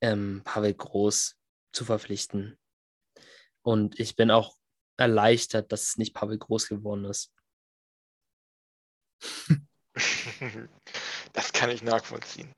ähm, 0.00 0.42
Pavel 0.44 0.74
Groß 0.74 1.36
zu 1.72 1.84
verpflichten. 1.84 2.58
Und 3.62 3.98
ich 3.98 4.14
bin 4.14 4.30
auch 4.30 4.56
erleichtert, 4.96 5.72
dass 5.72 5.82
es 5.82 5.96
nicht 5.96 6.14
Pavel 6.14 6.38
Groß 6.38 6.68
geworden 6.68 7.04
ist. 7.04 7.32
Das 11.32 11.52
kann 11.52 11.70
ich 11.70 11.82
nachvollziehen. 11.82 12.52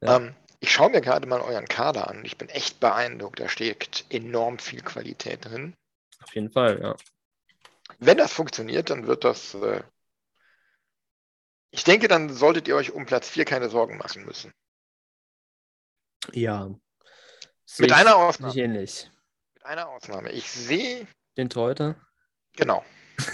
Ja. 0.00 0.16
Ähm, 0.16 0.34
ich 0.60 0.72
schaue 0.72 0.90
mir 0.90 1.00
gerade 1.00 1.26
mal 1.26 1.40
euren 1.40 1.66
Kader 1.66 2.08
an. 2.08 2.24
Ich 2.24 2.36
bin 2.36 2.48
echt 2.48 2.80
beeindruckt. 2.80 3.38
Da 3.40 3.48
steckt 3.48 4.06
enorm 4.10 4.58
viel 4.58 4.82
Qualität 4.82 5.44
drin. 5.44 5.74
Auf 6.22 6.34
jeden 6.34 6.50
Fall, 6.50 6.80
ja. 6.80 6.96
Wenn 7.98 8.18
das 8.18 8.32
funktioniert, 8.32 8.90
dann 8.90 9.06
wird 9.06 9.24
das. 9.24 9.54
Äh 9.54 9.82
ich 11.70 11.84
denke, 11.84 12.08
dann 12.08 12.30
solltet 12.32 12.66
ihr 12.68 12.76
euch 12.76 12.92
um 12.92 13.06
Platz 13.06 13.28
4 13.28 13.44
keine 13.44 13.68
Sorgen 13.68 13.98
machen 13.98 14.24
müssen. 14.24 14.52
Ja. 16.32 16.68
Mit 17.78 17.90
ich- 17.90 17.94
einer 17.94 18.16
Ausnahme. 18.16 18.52
ich 18.52 18.58
ähnlich. 18.58 19.10
Mit 19.54 19.64
einer 19.66 19.88
Ausnahme. 19.88 20.32
Ich 20.32 20.50
sehe, 20.50 21.06
Den 21.36 21.50
Torhüter? 21.50 21.96
genau. 22.56 22.84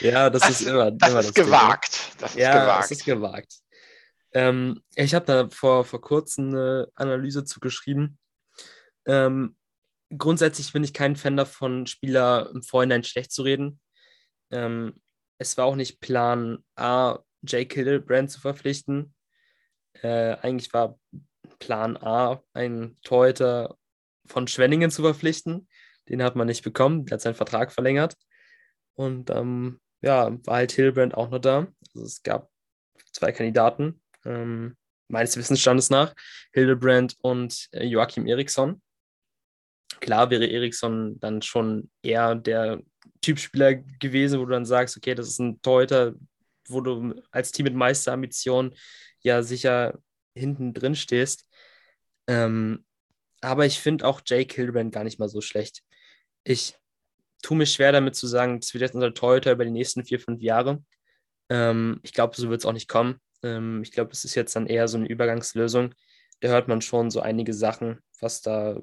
ja, 0.00 0.30
das, 0.30 0.42
Das, 0.42 0.60
ist 0.60 0.66
immer, 0.68 0.90
das 0.92 1.10
immer 1.10 1.20
ist 1.20 1.34
Thema. 1.34 1.46
gewagt. 1.46 2.22
Das 2.22 2.30
ist 2.32 2.38
Ja, 2.38 2.60
gewagt. 2.60 2.84
es 2.84 2.90
ist 2.92 3.04
gewagt. 3.04 3.52
Ähm, 4.32 4.82
ich 4.94 5.12
habe 5.14 5.26
da 5.26 5.48
vor, 5.50 5.84
vor 5.84 6.00
kurzem 6.00 6.50
eine 6.50 6.88
Analyse 6.94 7.44
zugeschrieben. 7.44 8.16
Ähm, 9.06 9.56
grundsätzlich 10.16 10.72
bin 10.72 10.84
ich 10.84 10.92
kein 10.92 11.16
Fan 11.16 11.36
davon, 11.36 11.86
Spieler 11.86 12.50
im 12.52 12.62
Vorhinein 12.62 13.04
schlecht 13.04 13.32
zu 13.32 13.42
reden. 13.42 13.80
Ähm, 14.50 14.94
es 15.38 15.56
war 15.56 15.66
auch 15.66 15.76
nicht 15.76 16.00
Plan 16.00 16.62
A, 16.76 17.20
Jake 17.42 17.74
Hildebrand 17.74 18.30
zu 18.30 18.40
verpflichten. 18.40 19.14
Äh, 20.02 20.36
eigentlich 20.42 20.72
war 20.72 20.98
Plan 21.58 21.96
A, 21.96 22.42
einen 22.52 23.00
Torhüter 23.02 23.76
von 24.26 24.46
Schwenningen 24.46 24.90
zu 24.90 25.02
verpflichten. 25.02 25.68
Den 26.08 26.22
hat 26.22 26.36
man 26.36 26.46
nicht 26.46 26.64
bekommen, 26.64 27.06
der 27.06 27.16
hat 27.16 27.22
seinen 27.22 27.34
Vertrag 27.34 27.72
verlängert. 27.72 28.16
Und 28.94 29.30
ähm, 29.30 29.80
ja, 30.02 30.36
war 30.44 30.56
halt 30.56 30.72
Hildebrand 30.72 31.14
auch 31.14 31.30
noch 31.30 31.38
da. 31.38 31.68
Also 31.94 32.06
es 32.06 32.22
gab 32.22 32.50
zwei 33.12 33.32
Kandidaten, 33.32 34.02
ähm, 34.24 34.76
meines 35.08 35.36
Wissensstandes 35.36 35.90
nach, 35.90 36.14
Hildebrand 36.52 37.16
und 37.20 37.68
äh, 37.72 37.84
Joachim 37.84 38.26
Eriksson. 38.26 38.80
Klar 40.00 40.30
wäre 40.30 40.46
Eriksson 40.46 41.18
dann 41.20 41.42
schon 41.42 41.90
eher 42.02 42.34
der 42.34 42.80
Typspieler 43.20 43.74
gewesen, 43.74 44.40
wo 44.40 44.44
du 44.44 44.52
dann 44.52 44.64
sagst, 44.64 44.96
okay, 44.96 45.14
das 45.14 45.28
ist 45.28 45.38
ein 45.38 45.60
Torhüter, 45.62 46.14
wo 46.68 46.80
du 46.80 47.14
als 47.30 47.52
Team 47.52 47.64
mit 47.64 47.74
Meisterambitionen 47.74 48.74
ja 49.20 49.42
sicher 49.42 49.98
hinten 50.34 50.72
drin 50.72 50.94
stehst. 50.94 51.46
Ähm, 52.26 52.84
aber 53.40 53.66
ich 53.66 53.80
finde 53.80 54.06
auch 54.06 54.20
Jake 54.24 54.54
Hildebrand 54.54 54.92
gar 54.92 55.04
nicht 55.04 55.18
mal 55.18 55.28
so 55.28 55.40
schlecht. 55.40 55.82
Ich 56.44 56.76
tue 57.42 57.56
mich 57.56 57.72
schwer 57.72 57.92
damit 57.92 58.14
zu 58.14 58.26
sagen, 58.26 58.60
das 58.60 58.72
wird 58.74 58.82
jetzt 58.82 58.94
unser 58.94 59.14
Torhüter 59.14 59.52
über 59.52 59.64
die 59.64 59.70
nächsten 59.70 60.04
vier, 60.04 60.20
fünf 60.20 60.40
Jahre. 60.42 60.82
Ähm, 61.48 62.00
ich 62.02 62.12
glaube, 62.12 62.36
so 62.36 62.48
wird 62.50 62.60
es 62.60 62.66
auch 62.66 62.72
nicht 62.72 62.88
kommen. 62.88 63.20
Ähm, 63.42 63.82
ich 63.82 63.92
glaube, 63.92 64.12
es 64.12 64.24
ist 64.24 64.34
jetzt 64.34 64.54
dann 64.56 64.66
eher 64.66 64.88
so 64.88 64.98
eine 64.98 65.08
Übergangslösung. 65.08 65.94
Da 66.40 66.48
hört 66.48 66.68
man 66.68 66.80
schon 66.80 67.10
so 67.10 67.20
einige 67.20 67.52
Sachen, 67.52 68.00
was 68.20 68.42
da 68.42 68.78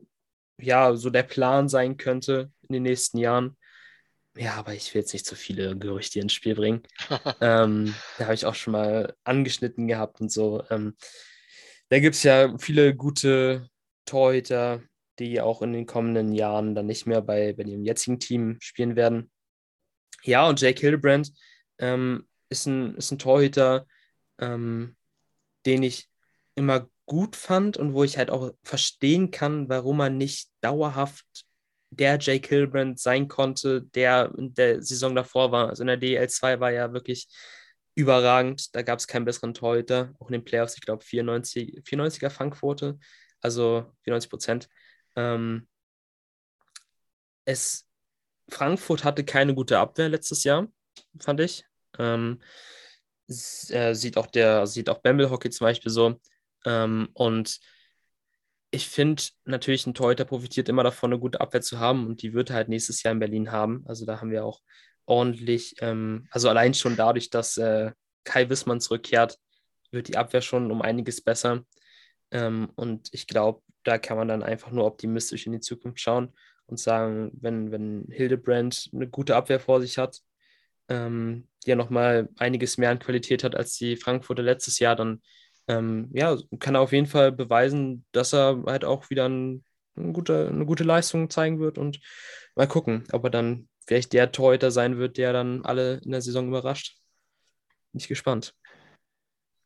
ja 0.60 0.96
so 0.96 1.10
der 1.10 1.24
Plan 1.24 1.70
sein 1.70 1.98
könnte 1.98 2.52
in 2.68 2.74
den 2.74 2.84
nächsten 2.84 3.18
Jahren. 3.18 3.58
Ja, 4.36 4.54
aber 4.54 4.76
ich 4.76 4.94
will 4.94 5.02
jetzt 5.02 5.14
nicht 5.14 5.26
so 5.26 5.36
viele 5.36 5.76
Gerüchte 5.78 6.20
ins 6.20 6.34
Spiel 6.34 6.56
bringen. 6.56 6.84
ähm, 7.42 7.96
da 8.18 8.26
habe 8.26 8.36
ich 8.36 8.46
auch 8.46 8.56
schon 8.56 8.74
mal 8.74 9.16
angeschnitten 9.24 9.88
gehabt 9.88 10.22
und 10.22 10.32
so. 10.32 10.64
Ähm, 10.70 10.96
da 11.90 12.00
gibt 12.00 12.16
es 12.16 12.24
ja 12.24 12.56
viele 12.58 12.96
gute 12.96 13.70
Torhüter, 14.06 14.84
die 15.20 15.42
auch 15.42 15.62
in 15.62 15.74
den 15.74 15.88
kommenden 15.88 16.34
Jahren 16.34 16.76
dann 16.76 16.86
nicht 16.86 17.08
mehr 17.08 17.22
bei, 17.22 17.54
bei 17.54 17.64
dem 17.64 17.84
jetzigen 17.84 18.20
Team 18.20 18.58
spielen 18.60 18.96
werden. 18.96 19.32
Ja, 20.24 20.48
und 20.48 20.62
Jake 20.62 20.80
Hildebrand 20.80 21.32
ähm, 21.80 22.28
ist, 22.50 22.68
ein, 22.68 22.96
ist 22.96 23.12
ein 23.12 23.20
Torhüter, 23.20 23.88
ähm, 24.40 24.96
den 25.66 25.84
ich 25.84 26.10
immer 26.56 26.90
gut 27.08 27.36
fand 27.36 27.78
und 27.78 27.94
wo 27.94 28.04
ich 28.04 28.18
halt 28.18 28.30
auch 28.30 28.52
verstehen 28.64 29.32
kann, 29.32 29.70
warum 29.70 30.02
er 30.02 30.10
nicht 30.12 30.50
dauerhaft 30.62 31.26
der 31.90 32.20
Jake 32.20 32.48
Hildebrand 32.48 33.00
sein 33.00 33.28
konnte, 33.28 33.82
der 33.82 34.34
in 34.38 34.54
der 34.54 34.84
Saison 34.84 35.16
davor 35.16 35.52
war. 35.52 35.70
Also 35.70 35.84
in 35.84 35.88
der 35.88 36.00
DL2 36.00 36.60
war 36.60 36.72
er 36.72 36.94
wirklich 36.94 37.28
überragend. 37.96 38.76
Da 38.76 38.82
gab 38.82 39.00
es 39.00 39.08
keinen 39.08 39.26
besseren 39.26 39.54
Torhüter. 39.54 40.14
Auch 40.20 40.28
in 40.28 40.34
den 40.34 40.44
Playoffs, 40.44 40.76
ich 40.76 40.82
glaube, 40.82 41.04
94, 41.04 41.82
94er 41.84 42.30
Fangquote, 42.30 43.00
also 43.42 43.86
94 44.04 44.30
Prozent. 44.30 44.70
Ähm, 45.16 45.68
es, 47.46 47.88
Frankfurt 48.50 49.06
hatte 49.06 49.24
keine 49.24 49.56
gute 49.56 49.80
Abwehr 49.80 50.10
letztes 50.10 50.44
Jahr, 50.44 50.68
fand 51.20 51.40
ich. 51.40 51.64
Ähm, 51.98 52.42
äh, 53.30 53.94
sieht 53.94 54.18
auch 54.18 54.28
der, 54.28 54.68
sieht 54.68 54.90
auch 54.90 55.00
Bamble 55.00 55.30
Hockey 55.30 55.50
zum 55.50 55.66
Beispiel 55.66 55.92
so. 55.92 56.20
Ähm, 56.66 57.10
und 57.14 57.60
ich 58.72 58.88
finde 58.88 59.24
natürlich, 59.46 59.88
ein 59.88 59.94
Torhüter 59.94 60.26
profitiert 60.26 60.70
immer 60.70 60.84
davon, 60.84 61.12
eine 61.12 61.20
gute 61.20 61.42
Abwehr 61.42 61.62
zu 61.62 61.80
haben 61.80 62.08
und 62.08 62.22
die 62.22 62.34
wird 62.34 62.52
halt 62.52 62.70
nächstes 62.70 63.02
Jahr 63.04 63.14
in 63.14 63.20
Berlin 63.20 63.52
haben. 63.52 63.84
Also 63.88 64.06
da 64.06 64.20
haben 64.20 64.32
wir 64.32 64.46
auch 64.46 64.62
ordentlich, 65.06 65.76
ähm, 65.80 66.28
also 66.32 66.50
allein 66.50 66.74
schon 66.74 66.96
dadurch, 66.96 67.30
dass 67.30 67.58
äh, 67.58 67.92
Kai 68.24 68.50
Wissmann 68.50 68.82
zurückkehrt, 68.82 69.40
wird 69.92 70.10
die 70.10 70.18
Abwehr 70.18 70.42
schon 70.42 70.70
um 70.72 70.82
einiges 70.82 71.22
besser. 71.22 71.64
Ähm, 72.32 72.70
und 72.76 73.10
ich 73.14 73.26
glaube, 73.28 73.62
da 73.84 73.98
kann 73.98 74.18
man 74.18 74.28
dann 74.28 74.44
einfach 74.44 74.72
nur 74.72 74.86
optimistisch 74.86 75.46
in 75.46 75.54
die 75.54 75.62
Zukunft 75.62 76.02
schauen 76.02 76.34
und 76.66 76.78
sagen, 76.78 77.32
wenn, 77.40 77.72
wenn 77.72 78.08
Hildebrand 78.12 78.90
eine 78.94 79.08
gute 79.08 79.36
Abwehr 79.38 79.62
vor 79.62 79.80
sich 79.80 79.98
hat, 79.98 80.22
ähm, 80.90 81.48
die 81.66 81.70
ja 81.70 81.76
nochmal 81.78 82.28
einiges 82.38 82.78
mehr 82.78 82.92
an 82.92 83.00
Qualität 83.00 83.46
hat 83.46 83.56
als 83.56 83.78
die 83.78 83.96
Frankfurter 83.96 84.44
letztes 84.44 84.80
Jahr, 84.80 84.98
dann 84.98 85.22
ähm, 85.68 86.10
ja, 86.14 86.38
kann 86.60 86.76
er 86.76 86.82
auf 86.82 86.94
jeden 86.94 87.08
Fall 87.08 87.32
beweisen, 87.32 88.06
dass 88.12 88.34
er 88.34 88.64
halt 88.66 88.86
auch 88.86 89.10
wieder 89.10 89.28
ein, 89.28 89.64
ein 89.96 90.14
gute, 90.14 90.48
eine 90.48 90.66
gute 90.66 90.84
Leistung 90.84 91.30
zeigen 91.30 91.60
wird 91.60 91.78
und 91.78 92.00
mal 92.56 92.68
gucken, 92.68 93.04
ob 93.12 93.24
er 93.26 93.30
dann 93.30 93.68
vielleicht 93.86 94.14
der 94.14 94.32
Torhüter 94.32 94.72
sein 94.72 94.98
wird, 94.98 95.18
der 95.18 95.34
dann 95.34 95.66
alle 95.66 96.02
in 96.04 96.12
der 96.12 96.22
Saison 96.22 96.48
überrascht. 96.48 96.98
Bin 97.92 98.00
ich 98.00 98.08
gespannt. 98.08 98.54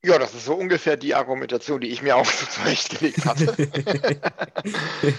Ja, 0.04 0.18
das 0.18 0.34
ist 0.34 0.46
so 0.46 0.56
ungefähr 0.56 0.98
die 0.98 1.14
Argumentation, 1.14 1.80
die 1.82 1.90
ich 1.90 2.02
mir 2.02 2.16
auch 2.16 2.26
so 2.32 2.46
zurechtgelegt 2.48 3.26
hatte. 3.26 3.56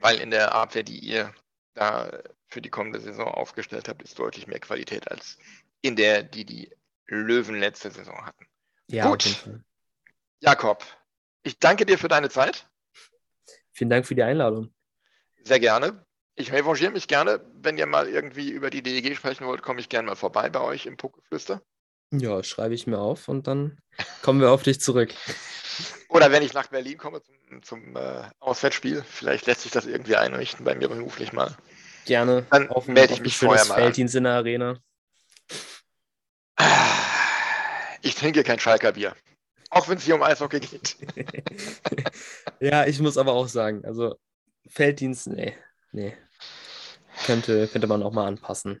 Weil 0.00 0.20
in 0.20 0.30
der 0.30 0.54
Abwehr, 0.54 0.82
die 0.82 0.98
ihr 0.98 1.34
da 1.74 2.22
für 2.48 2.62
die 2.62 2.70
kommende 2.70 3.00
Saison 3.00 3.26
aufgestellt 3.28 3.88
habt, 3.88 4.02
ist 4.02 4.18
deutlich 4.18 4.46
mehr 4.46 4.60
Qualität 4.60 5.10
als 5.10 5.38
in 5.82 5.96
der, 5.96 6.22
die 6.22 6.44
die 6.44 6.70
Löwen 7.06 7.58
letzte 7.58 7.90
Saison 7.90 8.24
hatten. 8.24 8.46
Ja, 8.90 9.08
Gut. 9.08 9.48
Jakob, 10.40 10.84
ich 11.44 11.58
danke 11.58 11.86
dir 11.86 11.96
für 11.96 12.08
deine 12.08 12.28
Zeit. 12.28 12.68
Vielen 13.72 13.90
Dank 13.90 14.04
für 14.04 14.16
die 14.16 14.22
Einladung. 14.22 14.74
Sehr 15.44 15.60
gerne. 15.60 16.04
Ich 16.34 16.52
revanchiere 16.52 16.90
mich 16.90 17.06
gerne. 17.06 17.40
Wenn 17.54 17.78
ihr 17.78 17.86
mal 17.86 18.08
irgendwie 18.08 18.50
über 18.50 18.68
die 18.68 18.82
DEG 18.82 19.14
sprechen 19.16 19.46
wollt, 19.46 19.62
komme 19.62 19.78
ich 19.78 19.88
gerne 19.88 20.06
mal 20.06 20.16
vorbei 20.16 20.50
bei 20.50 20.60
euch 20.60 20.86
im 20.86 20.96
Pokeflüster. 20.96 21.62
Ja, 22.10 22.42
schreibe 22.42 22.74
ich 22.74 22.88
mir 22.88 22.98
auf 22.98 23.28
und 23.28 23.46
dann 23.46 23.78
kommen 24.22 24.40
wir 24.40 24.50
auf 24.50 24.64
dich 24.64 24.80
zurück. 24.80 25.14
Oder 26.08 26.32
wenn 26.32 26.42
ich 26.42 26.52
nach 26.52 26.66
Berlin 26.66 26.98
komme 26.98 27.22
zum, 27.22 27.62
zum 27.62 27.96
äh, 27.96 28.24
Auswärtsspiel, 28.40 29.04
vielleicht 29.08 29.46
lässt 29.46 29.60
sich 29.60 29.70
das 29.70 29.86
irgendwie 29.86 30.16
einrichten 30.16 30.64
bei 30.64 30.74
mir 30.74 30.88
beruflich 30.88 31.32
mal. 31.32 31.56
Gerne 32.06 32.44
Dann 32.50 32.68
auf 32.70 32.88
melde 32.88 33.14
ich 33.14 33.20
mich 33.20 33.36
vorher 33.36 33.64
mal. 33.66 33.76
Felddienst 33.76 34.16
in 34.16 34.24
der 34.24 34.32
Arena. 34.32 34.78
Ich 38.02 38.14
trinke 38.14 38.42
kein 38.42 38.58
Schalker 38.58 38.92
Bier. 38.92 39.14
Auch 39.70 39.88
wenn 39.88 39.98
es 39.98 40.04
hier 40.04 40.16
um 40.16 40.22
Eishockey 40.22 40.60
geht. 40.60 40.96
ja, 42.60 42.86
ich 42.86 42.98
muss 43.00 43.16
aber 43.16 43.32
auch 43.32 43.48
sagen, 43.48 43.84
also 43.84 44.16
Felddienst, 44.68 45.28
nee, 45.28 45.56
nee. 45.92 46.16
Könnte, 47.26 47.68
könnte 47.68 47.86
man 47.86 48.02
auch 48.02 48.12
mal 48.12 48.26
anpassen. 48.26 48.80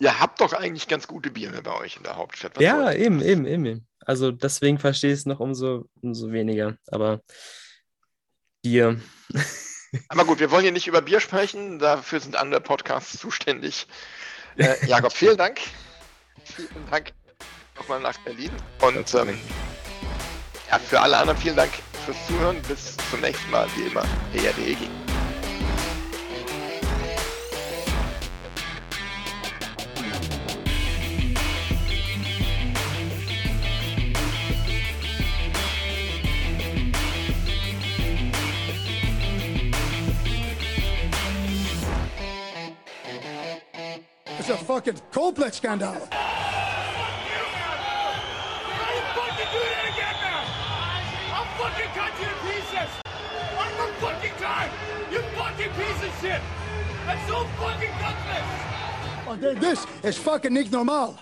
Ihr 0.00 0.18
habt 0.18 0.40
doch 0.40 0.52
eigentlich 0.52 0.88
ganz 0.88 1.06
gute 1.06 1.30
Biere 1.30 1.62
bei 1.62 1.74
euch 1.78 1.96
in 1.96 2.02
der 2.02 2.16
Hauptstadt. 2.16 2.56
Was 2.56 2.62
Ja, 2.62 2.92
eben, 2.92 3.22
eben, 3.22 3.46
eben. 3.46 3.86
Also 4.00 4.32
deswegen 4.32 4.78
verstehe 4.78 5.12
ich 5.12 5.20
es 5.20 5.26
noch 5.26 5.38
umso, 5.38 5.88
umso 6.02 6.32
weniger. 6.32 6.76
Aber 6.88 7.20
Bier, 8.62 9.00
Aber 10.08 10.24
gut, 10.24 10.40
wir 10.40 10.50
wollen 10.50 10.62
hier 10.62 10.72
nicht 10.72 10.86
über 10.86 11.02
Bier 11.02 11.20
sprechen. 11.20 11.78
Dafür 11.78 12.20
sind 12.20 12.36
andere 12.36 12.60
Podcasts 12.60 13.18
zuständig. 13.18 13.86
Äh, 14.56 14.86
Jakob, 14.86 15.12
vielen 15.12 15.36
Dank. 15.36 15.60
Vielen 16.44 16.90
Dank 16.90 17.12
nochmal 17.78 18.00
nach 18.00 18.18
Berlin. 18.18 18.50
Und 18.80 19.14
ähm, 19.14 19.38
ja, 20.70 20.78
für 20.78 21.00
alle 21.00 21.16
anderen 21.16 21.38
vielen 21.38 21.56
Dank 21.56 21.70
fürs 22.04 22.26
Zuhören. 22.26 22.60
Bis 22.62 22.96
zum 23.10 23.20
nächsten 23.20 23.50
Mal, 23.50 23.66
wie 23.76 23.82
immer, 23.82 24.04
ERDEG. 24.34 24.78
It's 44.38 44.50
a 44.50 44.56
fucking 44.56 44.98
Coldplay 45.12 45.50
scandal. 45.50 46.08
Fucking 56.10 56.12
piece 56.12 56.14
of 56.14 56.20
shit. 56.20 56.42
That's 57.06 57.28
so 57.28 57.44
fucking 57.44 57.90
gutless. 58.00 58.58
Okay, 59.28 59.60
this 59.60 59.86
is 60.02 60.18
fucking 60.18 60.52
nicht 60.52 60.72
normal. 60.72 61.18